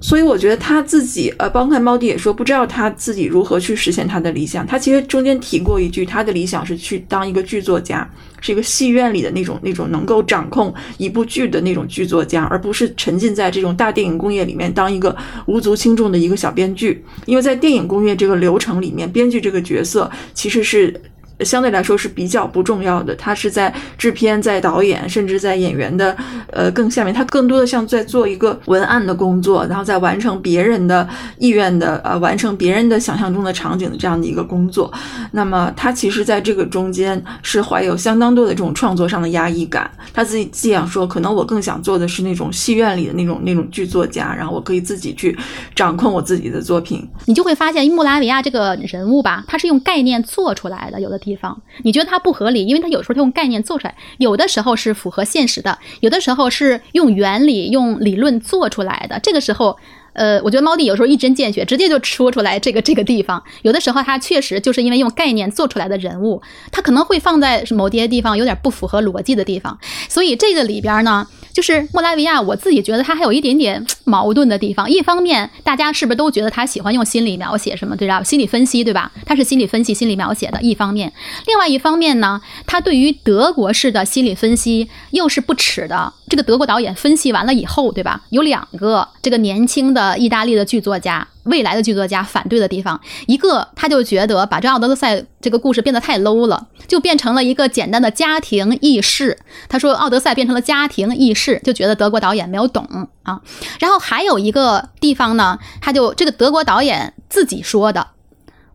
[0.00, 4.66] 所以我觉得他自己，呃，包括猫弟也说，不知道他自己如何去实现他的理想。
[4.66, 8.08] 他其实中间提过一句，他的理想是去当一个剧作家，
[8.42, 17.02] 是一个戏院里的那种那种能够掌控一部剧的那种剧作家，而不是沉浸在这种大电影工业里面当一个无足轻重的一个小编剧。
[17.24, 21.00] 因为在电影工业这个流程里面，编剧这个角色其实是。
[21.44, 23.14] 相对来说是比较不重要的。
[23.16, 26.16] 他是在制片、在导演，甚至在演员的
[26.50, 34.92] 呃更下面，他更多的像在做一个文案的工作，然后在完成别人的意愿的呃完成别人的想象中的场景的这样的一个工作。
[35.32, 39.90] 那么他其实在这个中间是怀有相当多的这种创作上的压抑感。
[40.12, 45.36] 他自己这样说，可能我更想做的是那种戏院里的那种那种剧作家，然后我可以自己去
[45.74, 47.08] 掌控我自己的作品。
[47.26, 59.18] 你就会发现穆拉维亚这个人物吧，他是用概念做出来的，有的题地方你觉得它不合理，因为它有时候用概念做出来，有的时候是符合现实的，有的时候是用原理、用理论做出来的。
[59.20, 59.78] 这个时候。
[60.14, 63.42] 呃，我觉得猫弟有时候一针见血，直接就说出来这个这个地方。
[63.62, 69.78] 有的时候他确实就是因为用概念做出来的人物，他可能会放在某些地方有点不符合逻辑的地方。
[70.08, 74.90] 所以这个里边呢，就是莫拉维亚，我自己觉得他还有一点点矛盾的地方。
[74.90, 78.22] 一方面，大家是不是都觉得他喜欢用心理描写什么，对吧？
[78.22, 79.10] 心理分析，对吧？
[79.24, 81.10] 他是心理分析、心理描写的一方面。
[81.46, 86.12] 另外一方面呢，他对于德国式的心理分析又是不耻的。
[86.28, 88.22] 这个德国导演分析完了以后，对吧？
[88.28, 90.01] 有两个这个年轻的。
[90.02, 99.38] 呃，意大利的剧作家，未来的剧作家反对的地方，一个他就觉得把这奥德赛这个故事变得太 low 了，就变成了一个简单的家庭轶事。
[99.68, 102.84] 他说奥德赛变成了家庭轶事，就觉得德国导演没有懂
[103.22, 103.40] 啊。
[103.78, 108.08] 然后还有一个地方呢，他就这个德国导演自己说的，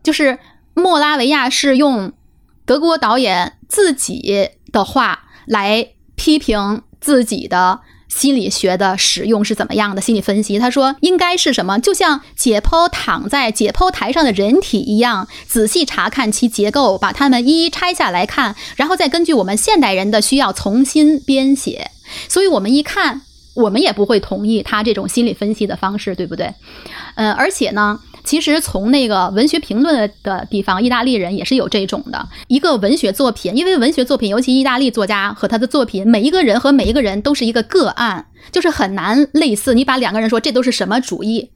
[0.02, 0.38] 就是
[0.72, 2.14] 莫拉维亚是用
[2.64, 7.80] 德国导演自己的话来批评自己的。
[8.08, 10.00] 心理学的使用是怎么样的？
[10.00, 11.78] 心理分析，他说应该是什么？
[11.78, 21.90] 就像解剖躺在解剖台上的人体一样，仔细查看其结构，把它们一一拆下来看，然后再根据我们现代人的需要重新编写。
[22.28, 23.20] 所以，我们一看，
[23.54, 26.54] 我们也不会同意他这种心理分析的方式，对不对？
[27.16, 28.00] 嗯，而且呢。
[28.28, 39.72] 其实从那个文学评论的地方，意大利人也是有这种的一个文学作品，因为文学作品，尤其意大利作家和他的作品，每一个人和每一个人都是一个个案，就是很难类似。
[39.72, 41.52] 你把两个人说这都是什么主义，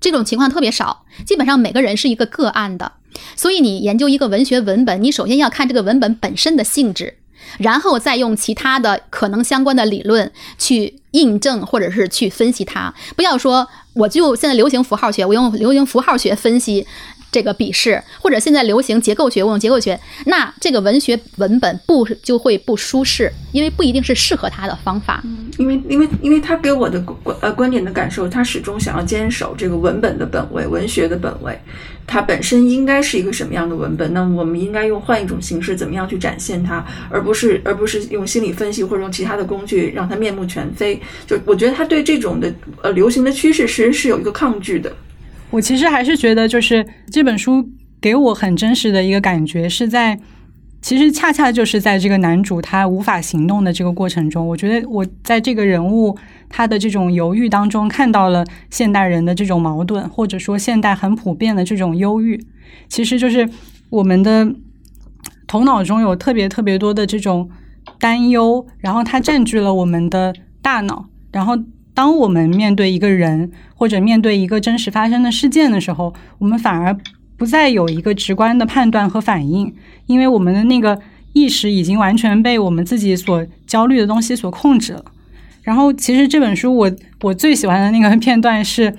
[0.00, 2.92] 这种情况特别少，基本上每个人是一个个案的。
[3.36, 7.17] 所以你研究一个文学文本，你首先要看这个文本本身的性质。
[7.58, 12.92] 然后再用其他的可能相关的理论去印证，或者是去分析它。
[13.16, 16.86] 不要说我就现在流行符号学，我用流行符号学分析。
[17.30, 25.22] 这个笔试，或者现在流行结构学，我用结构学，那这个文学文本不就会不舒适，因为不一定是适合他的方法。
[25.58, 31.60] 因为因为因为他给我的观呃观点的感受，他始终想要坚守这个文本的本位，文学的本位，
[32.08, 34.12] 它本身应该是一个什么样的文本？
[34.14, 40.98] 那我们应该用换一种形式，怎么样去展现它，而不是而不是用心理分析或者用其他的工具让它面目全非。
[41.26, 44.90] 就我觉得他对这种的呃流行的趋势，其实是有一个抗拒的。
[45.50, 47.68] 我其实还是觉得，就是这本书
[48.00, 50.18] 给我很真实的一个感觉，是在
[50.80, 56.16] 其实恰恰就是在这个男主他无法行动的这个过程中，我觉得我在这个人物
[56.48, 62.42] 他的这种犹豫当中，看到了现代人的这种矛盾，或者说现代很普遍的这种忧郁，
[62.88, 63.48] 其实就是
[63.90, 64.54] 我们的
[65.46, 67.50] 头脑中有特别特别多的这种
[67.98, 71.58] 担忧，然后它占据了我们的大脑，然后。
[71.94, 76.96] 当我们面对一个人或者面对一个真实发生的事件的时候，我们反而
[77.38, 79.74] 不再有一个直观的判断和反应，
[80.04, 81.00] 因为我们的那个
[81.32, 85.04] 意识已经完全被我们自己所焦虑的东西所控制了。
[85.62, 86.90] 然后，其实这本书我
[87.22, 88.94] 我最喜欢的那个片段是，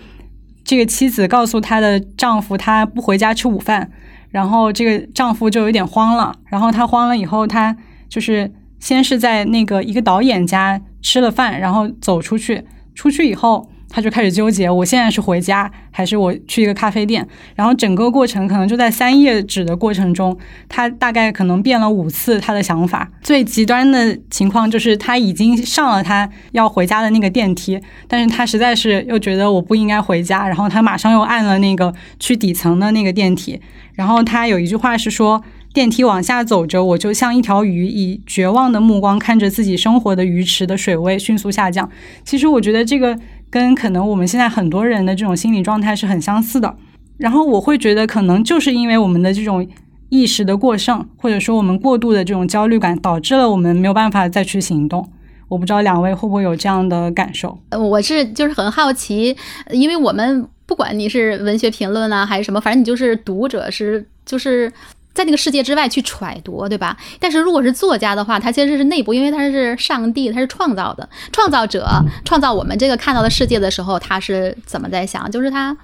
[0.64, 3.92] 这个妻子告诉她的丈夫，她不回家吃午饭，
[4.30, 7.76] 然后这个丈夫就有点慌了，然后他慌了以后，他
[8.08, 12.64] 就是先是在那个一个导演家吃了饭，然后走出去。
[12.96, 17.28] 出去以后，他就开始纠结：我现在是回家，还是我去一个咖啡店？
[17.56, 23.10] 然后整个过程可能就在三页纸的过程中，他大概可能变了五次他的想法。
[23.22, 33.60] 最极端的情况就是他已经上了他要回家的那个电梯，但是他实在是又觉得我不应该回家，然后他马上又按了那个去底层的那个电梯。
[33.94, 35.44] 然后他有一句话是说。
[35.72, 41.88] 电梯往下走着，我就像一条鱼，以绝望的目光看着自己生活的鱼池的水位迅速下降。
[42.26, 43.16] 其实我觉得这个
[43.50, 46.76] 跟可能我们现在很多人的这种心理状态是很相似的。
[47.18, 49.68] 然后我会觉得，可能就是因为我们的这种
[50.10, 55.10] 意识的过剩，或者说我们过度的这种焦虑感，导致了我们没有办法再去行动。
[55.48, 57.58] 我不知道两位会不会有这样的感受？
[57.72, 59.36] 我是就是很好奇，
[59.72, 64.72] 因为我们不管你是文学评论啊，还是什么，反正你就是读者，是就是。
[65.20, 66.98] 在那个世界之外去揣度，对吧？
[67.20, 71.86] 但是如果是作家的话，他其实是内部，因为他是上帝，他是创造的创造者，
[72.24, 75.30] 创造我们这个看到的世界的时候，他是怎么在想？
[75.30, 75.76] 就是他。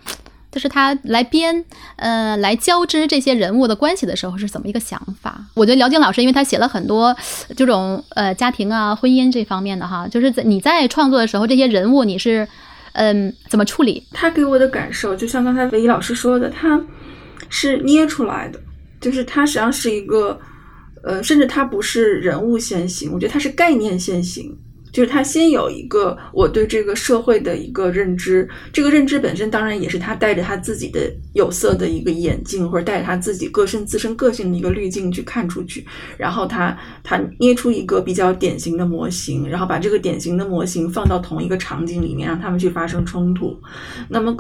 [0.51, 1.65] 就是他来编，
[1.97, 5.37] 呃，来交织这些人物的关系的时候是怎么一个想法？
[5.53, 7.13] 我觉得辽金老师，因为他写了很多
[7.57, 12.47] 这种呃家庭啊、婚姻这方面的哈，就是在你在创作的时候，这些人物你是
[12.93, 14.01] 嗯怎么处理？
[14.13, 16.79] 他给我的感受，就像刚才唯一老师说的，他
[17.49, 18.57] 是捏出来的，
[18.99, 20.39] 就是它实际上是一个，
[21.03, 24.57] 呃，甚至它不是人物先行，我觉得它是概念先行。
[24.95, 35.85] 就是他先有一个我对这个社会的一个认知，这个认知本身当然也是他带着他自己的有色的一个眼镜，或者带着他自己个身自身个性的一个滤镜去看出去，
[36.17, 43.53] 然后他他捏出一个比较典型的模型，然后把这个典型的模型放到同一个场景里面，让他们去发生冲突。
[44.07, 44.33] 那么，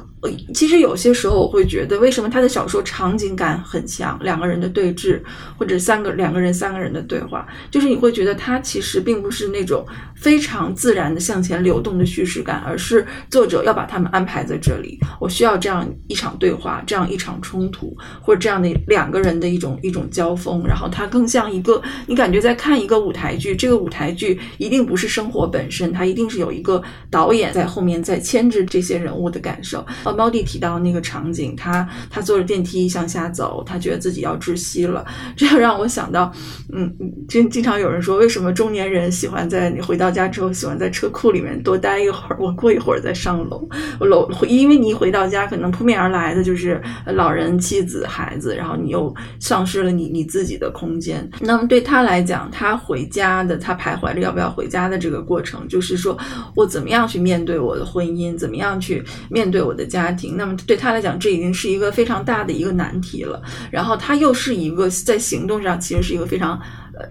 [0.53, 5.19] 其实有些时候我会觉得，为什么他的小说场景感很强，两个人的对峙，
[5.57, 9.85] 或者三个两个人三个人的对话，就是你会觉得他其实并不是那种
[10.15, 10.39] 非。
[10.45, 14.99] 常自然的向前流动的叙事感，而是作者要把他们安排在这里。
[15.19, 20.63] 我需要这样一场对话，这样一场冲突，或者这样的两个人的一种一种交锋。
[20.67, 23.55] 然后它更像一个，你感觉在看一个舞台剧。
[23.55, 26.79] 这个舞台剧一定不是生活本身，它一定是有一个
[27.09, 29.83] 导演在后面在牵制这些人物的感受。
[30.03, 35.03] 呃，猫弟提到那个场景，他他坐着电梯向下走，他觉得自己要窒息了。
[35.35, 36.31] 这让我想到，
[36.71, 36.93] 嗯，
[37.27, 40.25] 经经常有人说，为什么中年人喜欢在你回到家。
[40.35, 43.65] 之后喜欢在车库里面多待一会儿，我过一会儿再上楼。
[44.01, 51.25] 我楼，因为你一回到家，可能扑面而来的就是老人、妻子、孩子，然后你又丧失了你你自己的空间。
[51.39, 56.17] 那么对他来讲，他回家的，他徘徊着要不要回家的这个过程，就是说
[56.53, 60.35] 我怎么样去面对我的婚姻，怎么样去面对我的家庭。
[60.35, 63.41] 那么对他来讲，这已经是一个非常大的一个难题了。
[63.71, 66.59] 然后他又是一个在行动上其实是一个非常。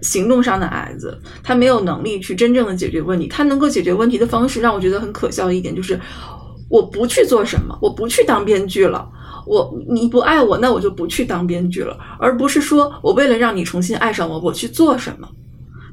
[0.01, 3.27] 行动上的矮子，他没有能力去真正的解决问题。
[3.27, 5.99] 他能够解决问题的方式，让我觉得很可笑的一点就是，
[6.69, 9.07] 我不去做什么，我不去当编剧了。
[9.45, 15.27] 我你不爱我，那我就不去当编剧了，而不是说我为了让你重新爱上我，我去做什么。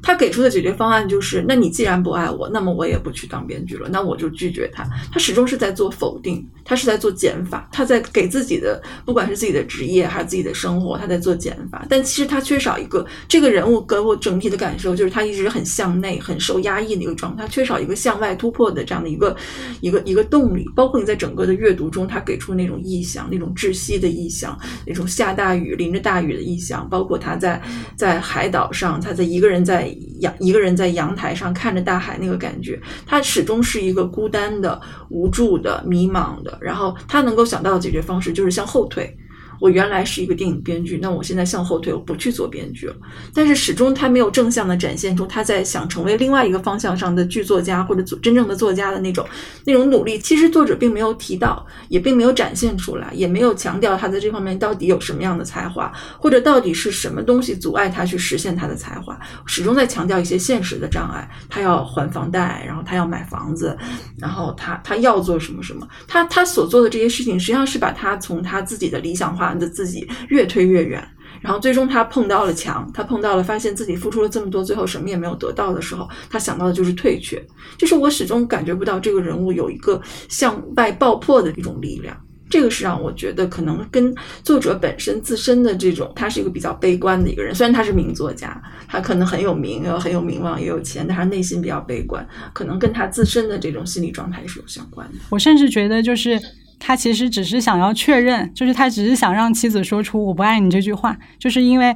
[0.03, 4.85] 他给出的解决方案就是：那你既然不爱我，那么我也不去当编剧了，那我就拒绝他。
[5.11, 11.85] 他始终是在做否定，他是在做减法，他在给自己的不管是自己的职业还是自己的生活，他在做减法。
[11.89, 19.33] 但其实他缺少一个这个人物给我整体的感受就是他一直很向内、很受压抑的一个状态，缺少一个向外突破的这样的一个
[19.79, 20.65] 一个一个动力。
[20.75, 27.61] 包括你在整个的阅读中，他给出那种意象，那种窒息的意象，那种下大雨、淋着大雨的意象，包括他在
[27.95, 29.92] 在海岛上，他在一个人在。
[30.19, 34.79] 阳一个人在阳台上看着大海，那个感觉，他始终是一个孤单的、
[35.09, 36.57] 无助的、迷茫的。
[36.61, 39.17] 然后他能够想到的解决方式就是向后退。
[39.59, 42.95] 我原来是一个电影编剧，那我现在向后退，我不去做编剧了。
[43.33, 49.25] 但是始终他没有正向的展现出他在想成为另外一个方向上的剧作家或者真正的作家的那种
[49.65, 50.19] 那种努力。
[50.19, 59.17] 其实作者并没有提到，也并没有展现出来，也没有强调他在这方面到底有什么样的才华，或者到底是什么东西阻碍他去实现他的才华。
[59.45, 63.77] 始终在强调一些现实的障碍，他要还房贷，然后他要买房子，
[64.17, 65.87] 然后他他要做什么什么。
[66.07, 69.52] 他他所做的这些事情，实际上是把他从他自己的理想化。
[69.57, 71.01] 的自己越推越远，
[71.41, 77.41] 然后最终他碰到了墙，他碰到了发现自己付出了这么多，最后什么也没有得到的时候，他想到的就是退却。
[77.77, 82.15] 就是我始终感觉不到这个人物有一个向外爆破的一种力量，
[82.49, 87.53] 这个是让我觉得可能跟作者本身自身的这种，他是一个比较悲观的一个人。
[87.53, 95.15] 虽然他是名作家，他可能很有名，又很有名望，也有钱，但他内心比较悲观，可能跟他自身的这种心理状态是有相关的。
[95.29, 96.39] 我甚至觉得就是。
[96.85, 101.95] 他其实只是想要确认，就是他只是想让妻子说出“我不爱你”这句话，就是因为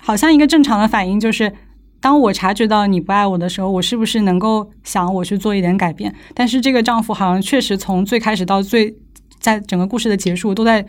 [0.00, 1.52] 好像一个正常的反应就是，
[2.00, 6.14] 当我察觉到你不爱我的时候，我是不是能够想我去做一点改变？
[6.34, 8.94] 但是这个丈夫好像确实从最开始到最，
[9.40, 10.86] 在整个故事的结束都在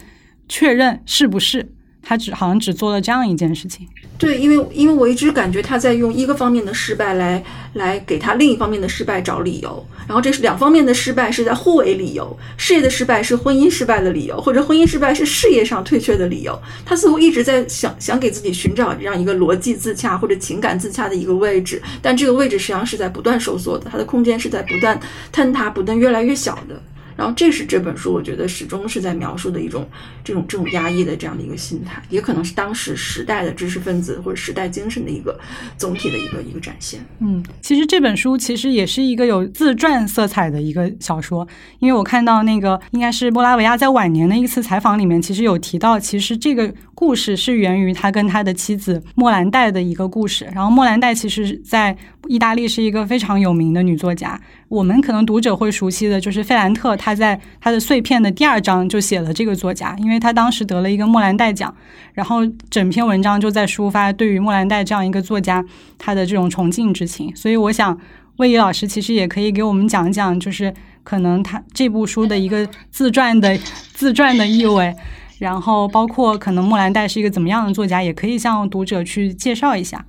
[0.48, 1.74] 确认是不是。
[2.04, 3.88] 他只好像只做了这样一件事情，
[4.18, 7.42] 对，因为因为我一直感觉他在用一个方面的失败来
[7.74, 25.00] 来给他另一方面的失败找理由，然后这是两方面的失败是在互为理由，事业的失败是婚姻失败的理由，或者婚姻失败是事业上退却的理由，他似乎一直在想想给自己寻找这样一个逻辑自洽或者情感自洽的一个位置，但这个位置实际上是在不断收缩的，他的空间是在不断
[25.34, 26.82] 坍塌、不断越来越小的。
[27.16, 29.88] 然后，这是这本书，我觉得始终是在描述的一种
[30.24, 35.40] 这种这种压抑的这样的一个心态，也可能是当时时代的知识分子或者时代精神的一个
[35.78, 37.00] 总体的一个一个展现。
[37.20, 41.48] 嗯，其实这本书其实也是一个有自传色彩的一个小说，
[41.80, 50.50] 因为我看到那个应该是莫拉维亚在晚年的一次采访里面，其实有提到，其实这个故事是源于他跟他的妻子莫兰黛的一个故事。
[50.54, 51.96] 然后莫兰黛其实在
[52.28, 54.40] 意大利是一个非常有名的女作家。
[54.74, 61.72] 我们可能读者会熟悉的就是费兰特，他在他的《碎片》的第二章就写了这个作家，因为他当时得了一个莫兰代奖，
[62.14, 65.64] 然后整篇文章就在抒发对于莫兰代这样一个作家
[66.00, 67.32] 他的这种崇敬之情。
[67.36, 67.96] 所以我想，
[68.38, 73.56] 魏怡老师其实也可以给我们讲讲，就是可能他这部书的一个自传的
[73.94, 74.92] 自传的意味。
[75.38, 80.04] 然后包括可能莫兰代是一个怎么样的作家，也可以向读者去介绍一下，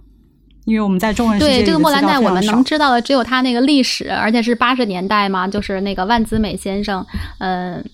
[0.65, 7.05] 因为我们在中文世界对这个莫兰代，我们能知道的只有他那个历史，而且是八十年代嘛，就是那个万子美先生，
[7.39, 7.85] 嗯。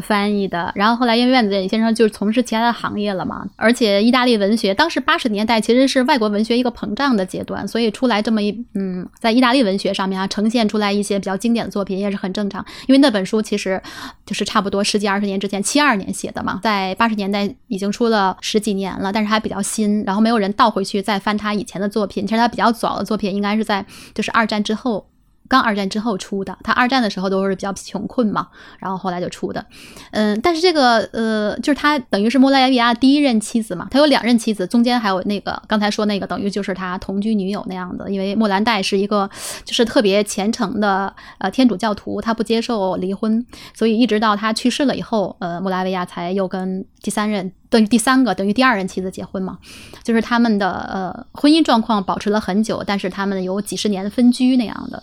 [0.00, 13.80] 翻译的，然后后来因为苑子先生就是从事其他的行业了嘛，而且意大利文学当时八十年代其实是外国文学一个膨胀的阶段，所以出来这么一嗯，在意大利文学上面啊呈现出来一些比较经典的作品也是很正常，因为那本书其实
[14.24, 23.84] 就是差不多十几二十年之前，七二年写的嘛，在八十年代已经出了十几年了，但是还比较新，然后没有人倒回去再翻他以前的作品，其实他比较早的作品应该是在
[24.14, 25.06] 就是二战之后。
[25.48, 29.64] 刚二战之后出的，他二战的时候都是比较穷困嘛，然后后来就出的，
[30.10, 39.28] 嗯，但是这个呃，就是他等于是莫拉维亚第一任妻子嘛，他有两任妻子，中间还有那个刚才说那个，等于就是他同居女友那样的，因为莫兰黛是一个
[39.64, 43.44] 就是特别虔诚的呃天主教徒，他不接受离婚，
[43.74, 49.58] 所以一直到他去世了以后，呃，莫拉维亚才又跟第三任等于第三个等于第二任妻子结婚嘛，
[50.02, 55.02] 就是他们的呃婚姻状况保持了很久，但是他们有几十年分居那样的。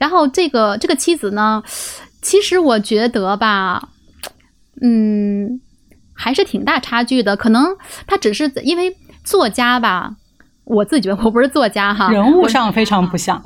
[0.00, 1.62] 然后这个这个妻子呢，
[2.22, 3.90] 其实我觉得吧，
[4.82, 5.60] 嗯，
[6.12, 7.36] 还是挺大差距的。
[7.36, 7.76] 可能
[8.06, 10.16] 他只是因为作家吧，
[10.64, 13.40] 我自己觉得我不是作家哈，人物上非常不像，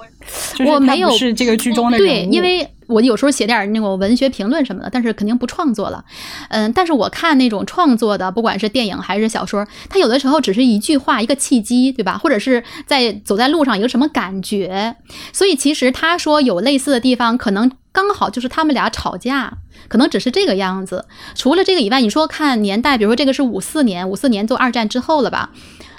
[0.66, 2.66] 我没有是这个剧中的对，因为。
[2.86, 6.04] 我有时候写点那种文学评论什么的，但是肯定不创作了。
[6.50, 12.18] 嗯，但是我看那种创作的，不管是电影还是小说，它有的时候只是一句话，一个契机，对吧？
[12.18, 14.96] 或者是在走在路上有什么感觉。
[15.32, 19.58] 所以其实他说有类似的地方，可能刚好就是他们俩吵架，
[19.88, 21.06] 可能只是这个样子。
[21.34, 25.50] 除了这个以外，你说看年代，比如说这个是五四年，五四年做二战之后了吧？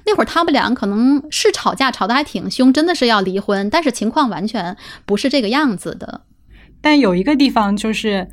[0.07, 6.21] 那会儿他们俩可能是吵架，吵得还挺凶，真的是要离婚，但是情况完全不是这个样子的。
[6.85, 8.27] 但有一个地方就是，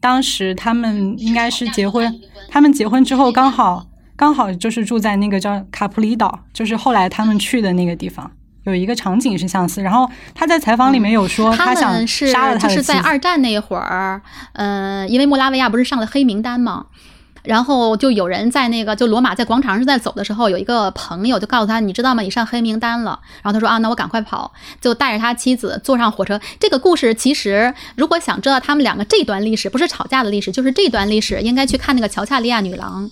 [0.00, 2.12] 当时他们应该是结婚，
[2.50, 3.86] 他们结婚之后刚好
[4.16, 8.28] 刚好就是住在那个叫卡普里岛，就是后来他们去的那个地方，
[8.64, 9.80] 有一个场景是相似。
[9.80, 14.20] 然后他在采访里面有说，他想杀了他就是在二战那会儿，
[14.54, 16.86] 嗯，因为莫拉维亚不是上了黑名单吗？
[17.42, 22.22] 然后就有人在那个就罗马在广场上在走的时候，有一个朋友就告诉他，你知道吗？
[22.22, 23.18] 你上黑名单了。
[23.42, 26.40] 然后他说啊，那我赶快跑，就带着他妻子坐上火车。
[26.60, 33.10] 这个故事其实，如果想知道他们两个这段历史，不是吵架的历史，就是这段历史，应该去看那个乔恰利亚女郎。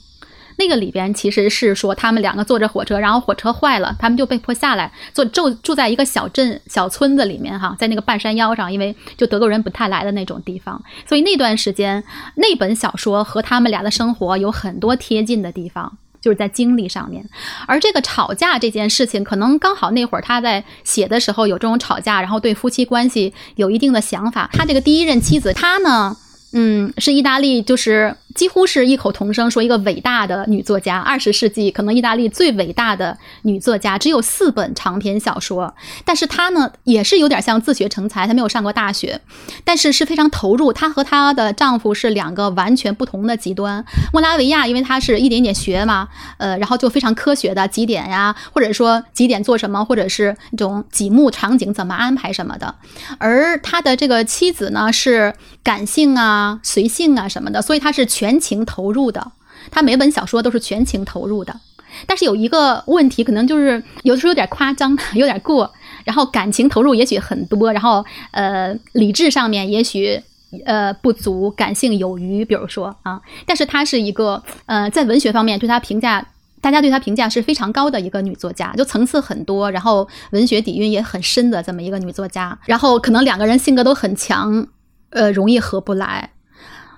[0.60, 12.04] 那个里边其实是说他们两个坐着火车，然后火车坏了，他们就被迫下来，住住住在一个小镇小村子里面哈，在那个半山腰上，因为就德国人不太来的那种地方，所以那段时间
[12.34, 17.24] 那本小说和他们俩的生活有很多贴近的地方，就是在经历上面。
[17.66, 24.50] 而这个吵架这件事情，可能刚好那会儿他在写的时候有这种吵架，然后对夫妻关系有一定的想法。
[24.52, 26.14] 他这个第一任妻子，他呢，
[26.52, 28.14] 嗯，是意大利，就是。
[28.34, 35.74] 几乎是异口同声说一个伟大的女作家，二十世纪可能意大利最伟大的女作家，只有四本长篇小说。
[36.04, 39.20] 但是她呢，也是有点像自学成才，她没有上过大学，
[39.64, 40.72] 但是是非常投入。
[40.72, 43.84] 她和她的丈夫是两个完全不同的极端。
[44.12, 46.08] 莫拉维亚，因为她是一点点学嘛，
[46.38, 52.74] 呃，然后就非常科学的几点呀，或者说几点做什么，或者是那种几幕场景怎么安排什么的。
[53.18, 58.06] 而他的这个妻子呢，是感性啊、随性啊什么的，所以他是。
[58.20, 59.32] 全情投入的，
[59.70, 61.58] 他每本小说都是全情投入的，
[62.06, 65.72] 但是有一个问题，可能就是有的时候有点夸张， 有点过，
[66.04, 70.22] 然后感情投入也许很多，然后呃理智上面也许
[70.66, 76.26] 呃不足，感性有余，比如说啊，但是她是一个呃在文学方面对她评价，
[76.60, 84.66] 大家对她评价是非常高的一个女作家，就层次很多，然后文学底蕴也很深的这么一个女作家，然后可能两个人性格都很强，
[85.08, 86.30] 呃容易合不来。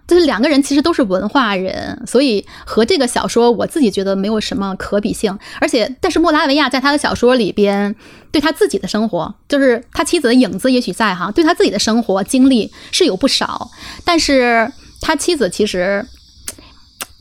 [0.07, 5.39] 就是两个人其实都是文化人，所以和这个小说我自己觉得没有什么可比性。
[5.61, 7.95] 而且，但是莫拉维亚在他的小说里边，
[8.31, 13.71] 对他自己的生活，就是他妻子的影子也许在哈，对他自己的生活经历是有不少。
[14.05, 16.05] 但是他妻子其实，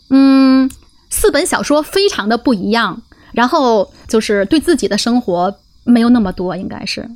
[0.10, 0.70] 嗯，
[1.10, 3.02] 四本小说非常的不一样，
[3.32, 5.56] 然后就是对自己的生活
[5.86, 7.08] 没有那么多，应该是。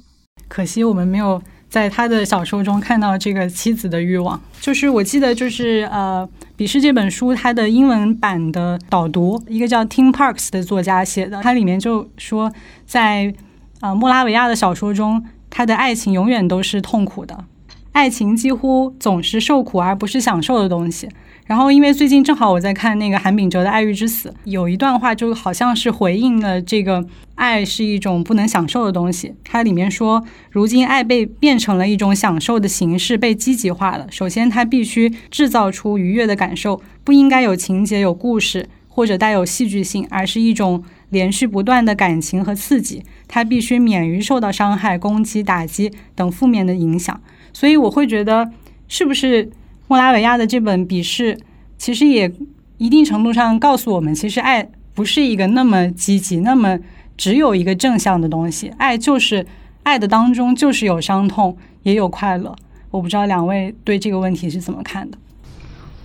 [0.47, 1.41] 可惜我们没有。
[1.75, 12.49] 在他的小说中看到这个妻子的欲望，就是我记得就是呃，笔试这本书它的英文版的导读，一个叫 Tim Parks 的作家写的，它里面就说，
[12.85, 13.33] 在
[13.81, 17.43] 呃，莫拉维亚的小说中，他的爱情永远都是痛苦的，
[17.91, 21.09] 爱情几乎总是受苦而不是享受的东西。
[21.45, 29.31] 然后，因为最近正好我在看那个韩炳哲的《爱欲之死》，有一段话就好像是回应了这个爱是一种不能享受的东西。
[29.43, 34.07] 它里面说，如今爱被变成了一种享受的形式，被积极化了。
[34.09, 43.03] 首先，它必须制造出愉悦的感受，不应该有情节、有故事或者带有戏剧性，而是一种连续不断的感情和刺激。
[43.27, 47.21] 它必须免于受到伤害、攻击、打击等负面的影响。
[47.53, 48.49] 所以，我会觉得，
[48.87, 49.51] 是不是？
[49.87, 51.35] 莫拉维亚的这本《笔试》
[51.77, 52.31] 其实也
[52.77, 56.79] 一定程度上告诉我们，其实爱不是一个那么积极、那么
[57.15, 58.69] 只有一个正向的东西。
[58.77, 59.45] 爱就是
[59.83, 62.55] 爱的当中，就是有伤痛，也有快乐。
[62.89, 65.17] 我不知道两位对这个问题是怎么看的？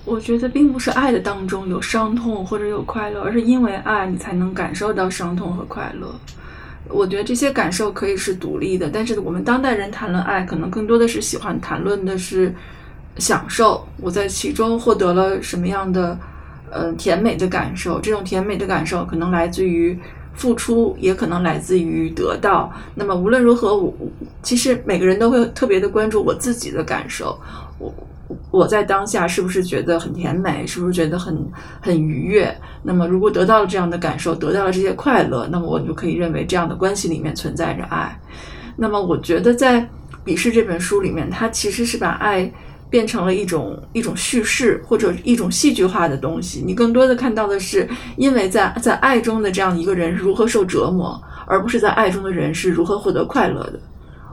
[0.05, 6.15] 我觉得并不是爱的当中有伤痛或者有快乐，而是因为爱你才能感受到伤痛和快乐。
[6.89, 12.55] 我觉得这些感受可以是独立的，但是我们当代人谈论爱，可能更多的是喜欢谈论的是。
[13.21, 16.19] 享受我在其中获得了什么样的，
[16.71, 18.01] 呃，甜美的感受？
[18.01, 19.99] 这种甜美的感受可能来自于
[20.35, 22.73] 付出，也可能来自于得到。
[22.95, 23.93] 那么无论如何，我
[24.43, 27.39] 其实每个人都会特别的关注我自己的感受。
[27.79, 27.93] 我
[28.51, 30.67] 我在当下是不是觉得很甜美？
[30.67, 31.47] 是不是觉得很
[31.81, 32.57] 很愉悦？
[32.83, 38.19] 那么如果得到了这样的感受，得到了这些快乐，那么我就可以认为这样的关系里面存在着爱。
[38.77, 39.83] 那么我觉得在
[40.25, 42.51] 《笔试》这本书里面，它其实是把爱。
[42.91, 53.81] 变成了一种一种叙事或者一种戏剧化的东西，你更多的看到的是，因为在在爱中的这样一个人如何受折磨，而不是在爱中的人是如何获得快乐的。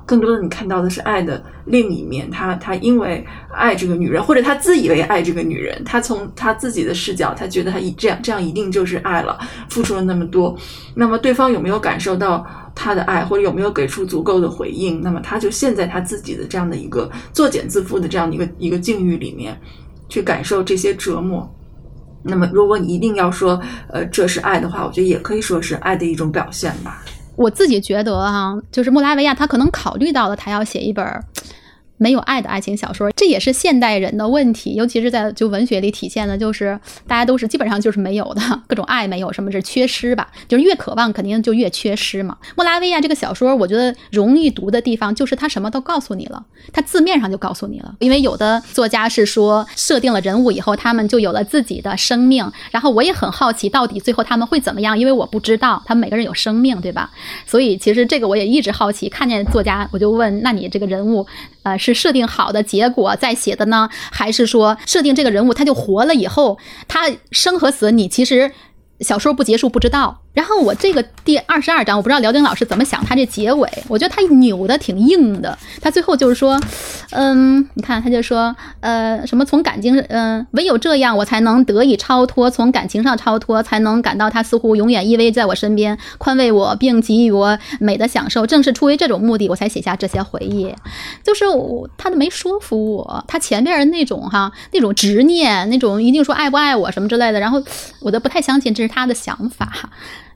[0.06, 9.38] 更多的你看到的是爱的另一面，他他因为爱这个女人，或者他自以为爱这个女人，他从他自己的视角，他觉得他一这样这样一定就是爱了，
[9.70, 10.58] 付出了那么多，
[10.96, 12.48] 那么对方有没有感受到
[12.78, 15.02] 他的爱，或者有没有给出足够的回应？
[15.02, 19.60] 那么他就陷在他自己的这样的一个作茧自缚的这样的一个一个境遇里面，
[20.08, 21.52] 去感受这些折磨。
[22.22, 23.60] 那么如果你一定要说，
[23.90, 27.04] 呃，这是爱的话，我觉得也可以说是爱的一种表现吧。
[27.36, 31.04] 我自己觉得哈，就是莫拉维亚，他可能考虑到了，他要写一本。
[31.98, 40.28] 没有爱的爱情小说，这也是现代人的问题，尤其是在就文学里体现的，就是大家都是基本上就是没有的 各种爱，没有什么是缺失吧？
[40.48, 42.38] 就是越渴望，肯定就越缺失嘛。
[42.56, 47.96] 莫拉维亚这个小说，我觉得容易读的地方就是他什么都告诉你了，他字面上就告诉你了。
[48.00, 54.98] 因为有的作家是说设定了人物以后，他们就有了自己的生命，然后我也很好奇，到底最后他们会怎么样？
[54.98, 57.12] 因为我不知道他们每个人有生命，对吧？
[57.46, 61.26] 所以其实这个我也一直好奇，看见作家我就问，那你这个人物，
[61.72, 61.78] 呃。
[61.78, 66.58] 是设定好的结果再写的呢，还是说设定这个人物他就活了以后，
[66.88, 68.52] 他生和死你其实
[69.00, 70.22] 小说不结束不知道。
[70.38, 75.58] 然后我这个第二十二章，我不知道辽丁老师怎么想，他这结尾，我觉得他扭的挺硬的。
[75.82, 76.62] 他最后就是说，
[77.10, 88.46] 嗯，你看他就说，呃，什么从感情，嗯，唯有这样我才能得以超脱，从感情上超脱，才能感到他似乎永远依偎在我身边，宽慰我，并给予我美的享受。
[88.46, 90.72] 正是出于这种目的，我才写下这些回忆。
[91.24, 97.60] 就是我他都没说服我，他前面那种哈那种执念，那种一定说爱不爱我什么之类的，然后
[98.02, 99.90] 我都不太相信这是他的想法。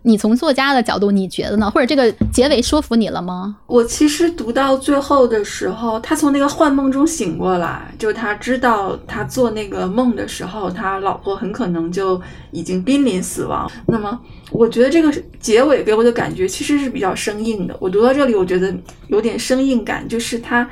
[0.04, 1.70] 你从作家的角度，你觉得呢？
[1.70, 3.58] 或者这个结尾说服你了吗？
[3.68, 12.20] 我其实读到最后的时候，他从那个幻梦中醒过来，就他知道他做那个梦的时候，他老婆很可能就
[12.52, 13.70] 已经濒临死亡。
[13.86, 14.20] 那么，
[14.52, 17.78] 我觉得这个结尾给我的感觉其实是比较生硬的。
[17.80, 18.74] 我读到这里，我觉得
[19.08, 20.68] 有点生硬感，就是他，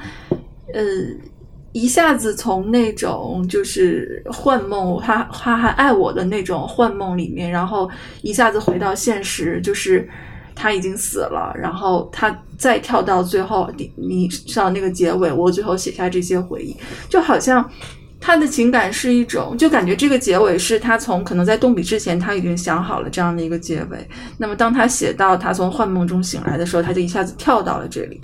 [0.73, 0.81] 呃。
[1.81, 7.89] 一下子从那种就是幻梦，他他还爱我的那种幻梦里面，然后
[8.21, 10.07] 一下子回到现实，就是
[10.53, 16.75] 他已经死了，然后他再跳到最后，你你上那个结尾，我最后写下这些回忆，
[17.07, 17.67] 就好像
[18.19, 24.05] 他的情感是一种，就感觉这个结尾是他从可能在动笔之前他已经想好了这样的一个结尾，
[24.37, 28.19] 那么当他写到他从幻梦中醒来的时候，他就一下子跳到了这里。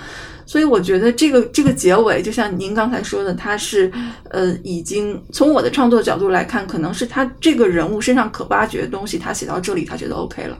[0.45, 3.91] 所以我觉得这个这个结尾，就像您刚才说的，他是
[4.29, 10.57] 呃，已经从我的创作角度来看，可能是他这个人物身上可挖掘的东西，他写到这里，他觉得 OK 了。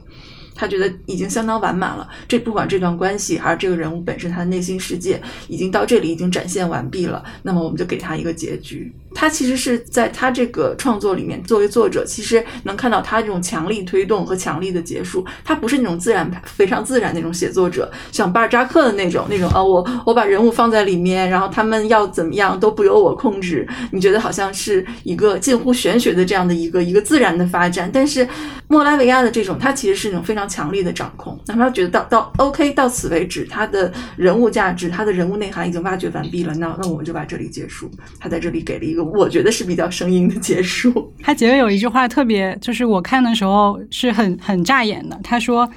[0.58, 7.22] 他觉得已经相当完满了，这不管这段关系还是这个人物本身，他的内心世界已经到这里已经展现完毕了。
[7.44, 8.90] 那么我们就给他一个结局。
[9.16, 15.26] 他其实是在他这个创作里面，作为作者，其实能看到他这种强力推动和强力的结束。
[15.44, 23.68] 他不是那种自然非常自然那种写作者，像巴尔扎克的那种那种啊，我 我把人物放在里面，然后他们要怎么样都不由我控制。
[23.92, 27.90] 你觉得好像是一个近乎玄学的这样的一个一个自然的发展。
[27.92, 28.28] 但是
[28.68, 30.46] 莫拉维亚的这种，他其实是那种非常。
[30.48, 37.90] 强力的掌控，哪怕他觉得到到 OK 到此为止，他的人物价值、他的人物内涵已经挖掘完毕了，那那我们就把这里结束。
[38.20, 41.14] 他在这里给了一个我觉得是比较生硬的结束。
[41.22, 45.20] 他结尾有一句话特别，就是我看的时候是很很扎眼的。
[45.24, 45.70] 他说：“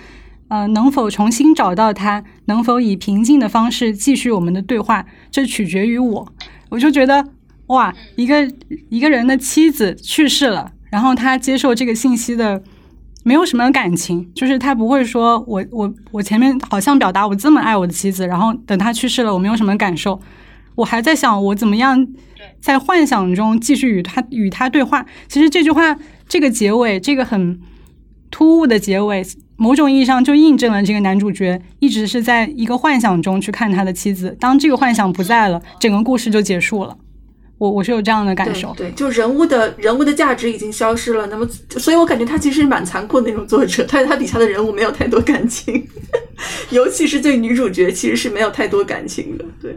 [0.49, 2.23] 呃，能否重新找到他？
[2.47, 5.05] 能否以平静的方式继续我们的对话？
[5.31, 6.33] 这取决于我。”
[6.71, 7.25] 我就觉得
[7.69, 8.51] 哇，一个
[8.89, 12.63] 一个人的妻子去世了，然后他接受这个信息的。
[13.25, 20.19] 没有什么感情，就是他不会说，我我我前面好像表达我这么爱我的妻子，然后等他去世了，我没有什么感受，
[20.77, 22.07] 我还在想我怎么样
[22.61, 25.05] 在幻想中继续与他与他对话。
[25.29, 25.97] 其实这句话
[26.29, 27.61] 这个结尾，这个很
[28.31, 29.25] 突兀的结尾，
[29.57, 36.97] 某种意义上就印证了这个男主角一直是在一个幻想中去看他的妻子，当这个幻想不在了，整个故事就结束了。
[37.59, 41.27] 我我是有这样的感受，对，就人物的人物的价值已经消失了。
[41.27, 45.85] 那么，所以我感觉他其实蛮残酷的那种作者，他他底下的人物没有太多感情，
[46.71, 49.77] 尤其是对女主角，其实是没有太多感情的，对。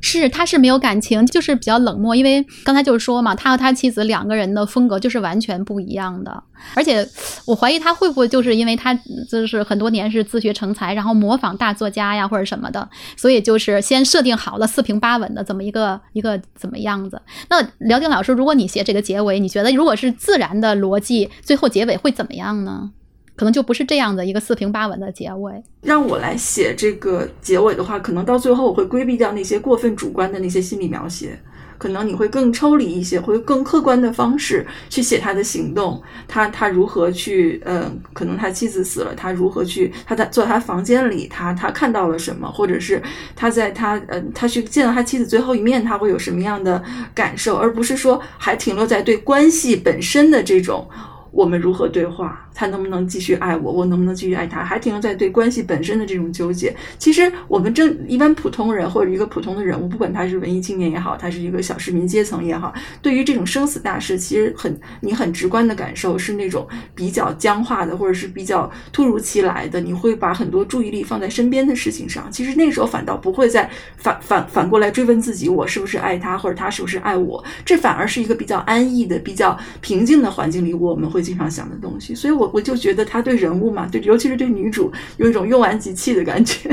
[0.00, 2.14] 是，他是没有感情，就是比较冷漠。
[2.14, 6.42] 因为刚才就是说嘛，他和他妻子两个人的风格就是完全不一样的。
[6.74, 7.08] 而且
[7.44, 8.92] 我怀疑他会不会就是因为他
[9.30, 17.20] 就是很多年是自学成才，然后模仿大作家呀或者什么的，所以就是先设定好了四平八稳的这么一个一个怎么样子。
[17.48, 22.90] 那辽丁老师，如果你写这个结尾，你觉得如果是自然的逻辑，最后结尾会怎么样呢？
[23.38, 25.62] 可能就不是这样的一个四平八稳的结尾。
[25.82, 31.38] 让我来写这个结尾的话，可能到最后我会规避掉那些过分主观的那些心理描写，
[31.78, 43.00] 可能你会更抽离一些，会更客观的方式去写他的行动，他他如何去，嗯，可能他妻子死了，他如何去，他在坐他房间里，他他看到了什么，或者是
[43.36, 46.82] 他在他，嗯，他去见到他妻子最后一面，他会有什么样的
[47.14, 50.88] 感受，而不是说还停留在对关系本身的这种。
[51.30, 52.47] 我们如何对话？
[52.58, 53.70] 他能不能继续爱我？
[53.70, 54.64] 我能不能继续爱他？
[54.64, 56.74] 还停留在对关系本身的这种纠结。
[56.98, 69.80] 其实我们正一般普通人或者一个普通的人物，不管他是文艺青年也好，他是一个小市民阶层也好，对于这种生死大事，其实很你很直观的感受是那种比较僵化的，或者是比较突如其来的。
[69.80, 72.28] 你会把很多注意力放在身边的事情上。
[72.32, 77.44] 其实那时候反倒不会再反反反过来追问自己，我是不是爱他，或者他是不是爱我？
[77.64, 81.22] 这反而是一个比较安逸的、比较平静的环境里，我们会。
[81.28, 86.70] 经常想的东西，所以我我就觉得他对人物嘛，对，尤其是对女主，有一种用完即弃的感觉，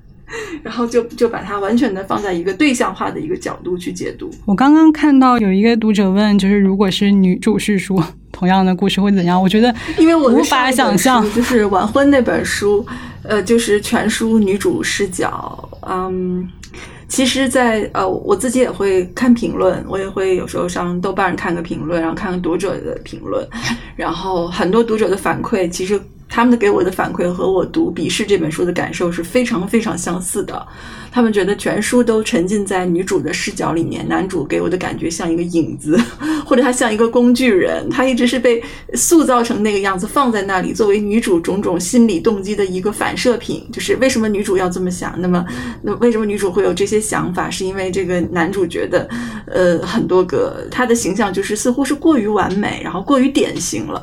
[0.62, 4.30] 然后就就把它完全的放在一个对象化的一个角度去解读。
[4.44, 8.02] 我刚刚看到有一个读者问，就是如果是女主叙述
[8.32, 9.40] 同样的故事会怎样？
[9.40, 12.84] 我觉得，因为我无法想象，就是晚婚那本书，
[13.22, 16.48] 呃，就是全书女主视角，嗯。
[17.08, 23.46] 其实，在呃，我自己也会看评论，我也会有时候上豆瓣看个评论，然后看看读者的评论，
[23.96, 26.00] 然后很多读者的反馈，其实。
[26.28, 30.66] 他们的给我的反馈和我读《笔试》这本书的感受是非常非常相似的。
[31.16, 35.98] 他们觉得全书都沉浸在女主的视角里面，男主给我的感觉像一个影子，
[36.44, 38.62] 或者他像一个工具人，他一直是被
[38.92, 43.66] 塑造成那个样子，放在那里作为女主种种心理动机的一个反射品。
[43.72, 45.18] 就是为什么女主要这么想？
[45.18, 45.42] 那么，
[45.80, 47.48] 那为什么女主会有这些想法？
[47.48, 49.08] 是因为这个男主觉得，
[49.46, 54.02] 呃，很多个他的形象就是似乎是过于完美，然后过于典型了。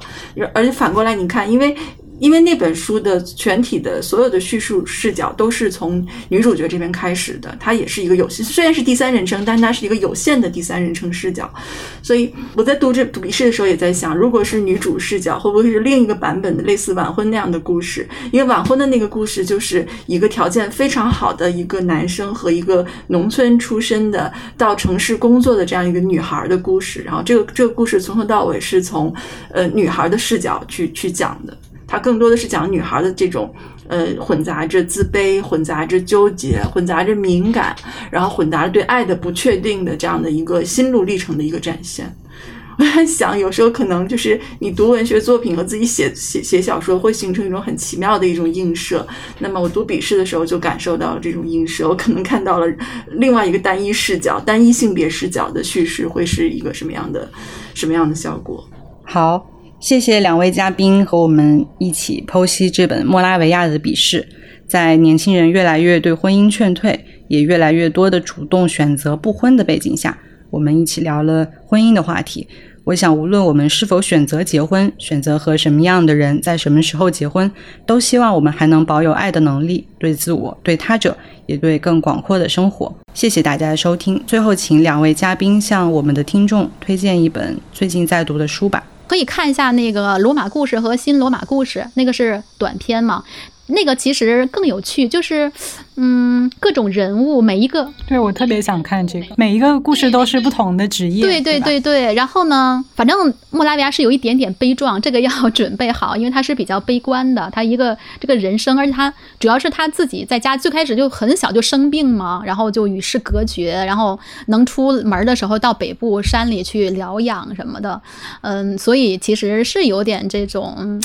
[0.56, 1.76] 而且反过来，你看，因为。
[2.20, 11.54] 因为那本书的全体的所有的叙述视角都是从女主角这边开开始的，它也是一个有限虽然是第三人称，但它是一个有限的第三人称视角。
[12.02, 18.08] 所以我在读这读笔试的时候也在想，如果是女主视角，会不会是另一个版本的类似晚婚那样的故事？
[18.32, 27.02] 因为晚婚的那个故事就是一个条件非常好的一个男生和一个农村出身的到城市工作的这样一个女孩的故事。
[27.02, 29.14] 然后这个这个故事从头到尾是从
[29.52, 31.58] 呃女孩的视角去去讲的。
[31.94, 33.54] 它更多的是讲女孩的这种，
[33.88, 37.76] 呃，混杂着自卑、混杂着纠结、混杂着敏感，
[38.10, 42.12] 然后混杂着对爱的不确定的这样的一个心路历程的一个展现。
[42.80, 49.06] 我在想，有时候可能就是你读文学作品和自己写写写小说，会形成一种很奇妙的一种映射。
[49.38, 52.66] 那么我读笔试的时候就感受到了这种映射，我可能看到了
[53.12, 57.30] 另外一个单一视角、单一性别视角的叙事会是一个什么样的、
[57.76, 58.68] 什么样的效果？
[59.04, 59.53] 好。
[59.84, 64.26] 谢谢两位嘉宾和我们一起剖析这本莫拉维亚的笔试。
[64.66, 70.18] 在年轻人越来越对婚姻劝退，也越来越多的主动选择不婚的背景下，
[70.50, 72.48] 我们一起聊了婚姻的话题。
[72.86, 77.52] 我想，无论我们是否选择结婚，选择和什么样的人在什么时候结婚，
[77.86, 82.96] 都希望我们还能保有爱的能力，对自我、对他者，也对更广阔的生活。
[83.14, 84.24] 谢谢大家的收听。
[84.26, 88.82] 最后，请两位嘉宾向我们的听众推荐一本最近在读的书吧。
[89.14, 93.24] 可以看一下那个《罗马故事》和《新罗马故事》，那个是短片嘛。
[93.68, 95.50] 那个其实更有趣，就是，
[95.96, 102.14] 嗯，各种人物每一个，对我特别想看这个，每一个故事都是不同的职业，对对对对。
[102.14, 118.02] 然后呢，反正莫拉维亚是有一点点悲壮，这个要准备好，因为他是比较悲观的，他一个这个人生，而且他主要是他自己在家最开始就很小就生病嘛，然后就与世隔绝，然后能出门的时候到北部山里去疗养什么的，
[118.42, 121.02] 嗯，所以其实是有点这种。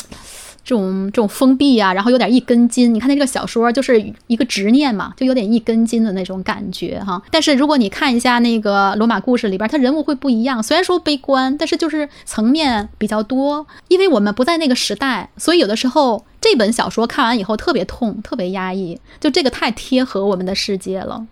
[0.68, 2.92] 这种这种封闭啊，然后有点一根筋。
[2.94, 7.22] 你看那个小说就是一个执念嘛，就有点一根筋的那种感觉哈。
[7.30, 10.62] 但是如果你看一下那个罗马故事里边，他人物会不一样。
[10.62, 13.66] 虽然说悲观，但是就是层面比较多。
[13.88, 18.98] 因为我们不在那个时代，所以有的时候这本小说看完以后特别痛，特别压抑。
[19.18, 21.26] 就这个太贴合我们的世界了。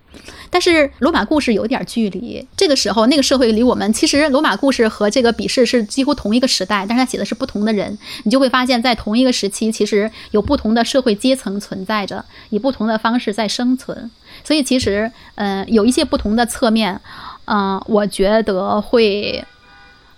[0.51, 14.11] 但是罗马故事有点距离，这个时候那个社会离我们其实罗马故事和这个笔试是几乎同一个时代，但是他写的是不同的人，你就会发现在同一个时期，其实有不同的社会阶层存在着，以不同的方式在生存，
[14.43, 16.99] 所以其实嗯有一些不同的侧面，
[17.45, 19.45] 嗯，我觉得会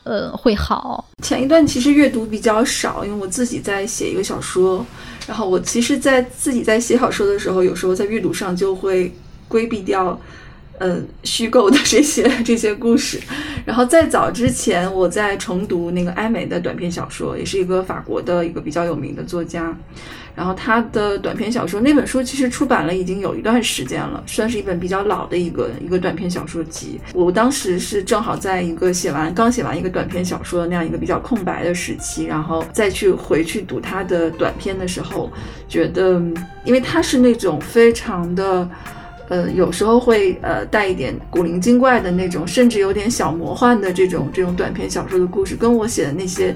[0.09, 1.05] 呃会好。
[1.23, 4.85] 前一段其实阅读比较少，因为我自己在写一个小说，
[5.29, 9.15] 然后我其实，在自己在写小说的时候，有时候在阅读上就会。
[9.51, 10.21] 规避掉，
[10.79, 13.21] 呃，虚构的这些这些故事。
[13.65, 19.77] 然后在早之前，我在重读那个艾美的短篇小说，也是一个法国的一个比较有名的作家。
[20.37, 27.01] 然后他的短篇小说那本书其实出版了已经有一段时间了，算是一本比较老的一个一个短篇小说集。
[27.13, 35.29] 我当时是正好在一个写完刚写完一个短篇小说的那样一个比较空白的时期，然后再去回去读他的短篇的时候，
[35.69, 36.23] 觉得
[36.65, 38.69] 因为他是那种非常的。
[39.29, 46.55] 呃，有时候会呃带一点古灵精怪的那种，甚至有点小魔幻的这种这种短篇小说的故事，跟我写的那些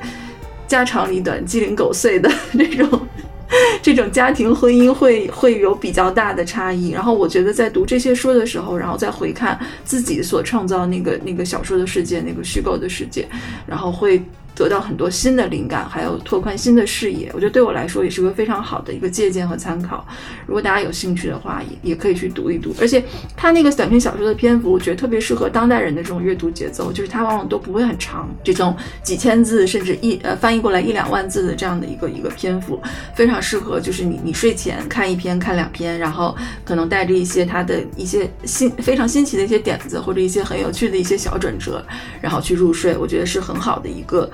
[0.67, 3.07] 家长里短、鸡零狗碎的这种
[3.83, 6.91] 这种家庭婚姻会会有比较大的差异。
[6.91, 13.29] 然后我觉得在读这些书的时候，然后再回看自己所创造那个那个小说的世界，那个虚构的世界，
[13.67, 14.23] 然后会。
[14.63, 20.07] 得到很多新的灵感，还有拓宽新的视野，我觉得对我来说也是个非常好的一个借鉴和参考。
[20.47, 22.73] 如果大家有兴趣的话，也也可以去读一读。
[22.81, 23.03] 而且
[23.37, 32.81] 他那个短篇小说的篇幅，我觉得特别适合当代人的这种阅读节奏，就是它往往都不会很长，这种几千字甚至一呃翻译过来一两万字的这样的一个一个篇幅，
[33.17, 41.85] 非常适合就是你你睡前看一篇看两篇，然后可能带着一些他的一些新非常新奇的一些点子或者一些很有趣的一些小转折，
[42.21, 44.31] 然后去入睡，我觉得是很好的一个。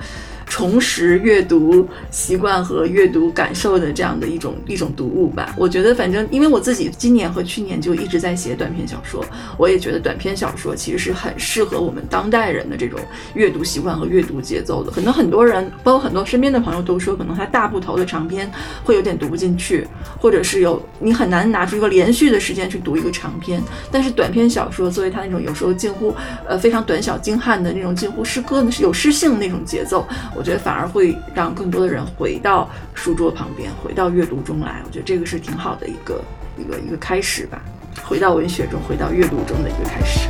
[0.49, 5.53] 重拾阅读习惯和阅读感受的这样的一种一种读物吧。
[5.55, 9.23] 我觉得，反正因为我自己今年和去年就一直在写短篇小说，
[9.57, 12.99] 我也觉得短篇小说其实是很适合我们当代人的这种
[13.35, 14.91] 阅读习惯和阅读节奏的。
[14.91, 18.51] 可能很多人，包括很多身边的朋友都说，可能他大部头的长篇
[18.83, 19.87] 会有点读不进去，
[20.19, 23.61] 或者是有你很难拿出一个连续的时间去读一个长篇。
[23.91, 26.13] 但是短篇小说作为它那种有时候近乎
[26.47, 30.07] 呃非常短小精悍的那种近乎诗歌的有诗性那种节奏。
[30.39, 34.81] 我觉得反而会让更多的人回到书桌旁边，回到阅读中来。
[34.85, 36.23] 我觉得这个是挺好的一个
[36.57, 37.61] 一个一个开始吧，
[38.05, 40.29] 回到文学中，回到阅读中的一个开始。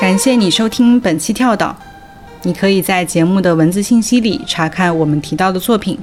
[0.00, 1.76] 感谢你收听本期跳岛，
[2.42, 5.98] 你可以在节目的文字信息里查看我们提到的作品。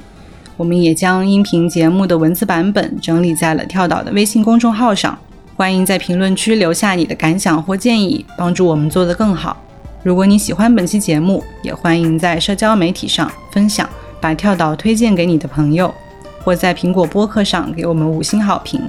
[0.56, 5.18] 我们也将音频节目的文字版本整理在了跳岛的微信公众号上，
[5.56, 9.60] 欢迎在评论区留下你的感想或建议，帮助我们做得更好。
[10.02, 13.86] 如果你喜欢本期节目，也欢迎在社交媒体上分享，
[14.18, 15.94] 把跳岛推荐给你的朋友，
[16.42, 18.80] 或在苹果播客上给我们五星好评。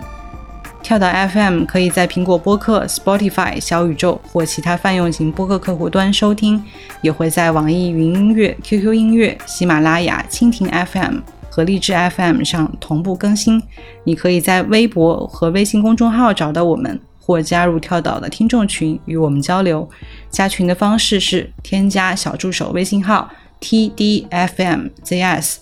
[0.82, 6.64] 跳岛 FM 可以在苹果播客、Spotify、小宇宙或其他泛用型播客客户端收听，
[7.01, 11.18] 也会在网易云音乐、QQ 音乐、喜马拉雅、蜻蜓 FM
[11.49, 13.62] 和荔枝 FM 上同步更新。
[14.05, 16.97] 你可以在微博和微信公众号找到我们。
[17.22, 19.88] 或加入跳岛的听众群与我们交流，
[20.30, 23.30] 加群的方式是添加小助手微信号
[23.61, 25.57] tdfmzs。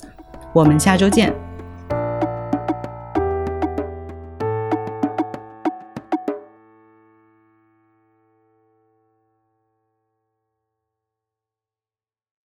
[0.54, 1.49] 我们下周见。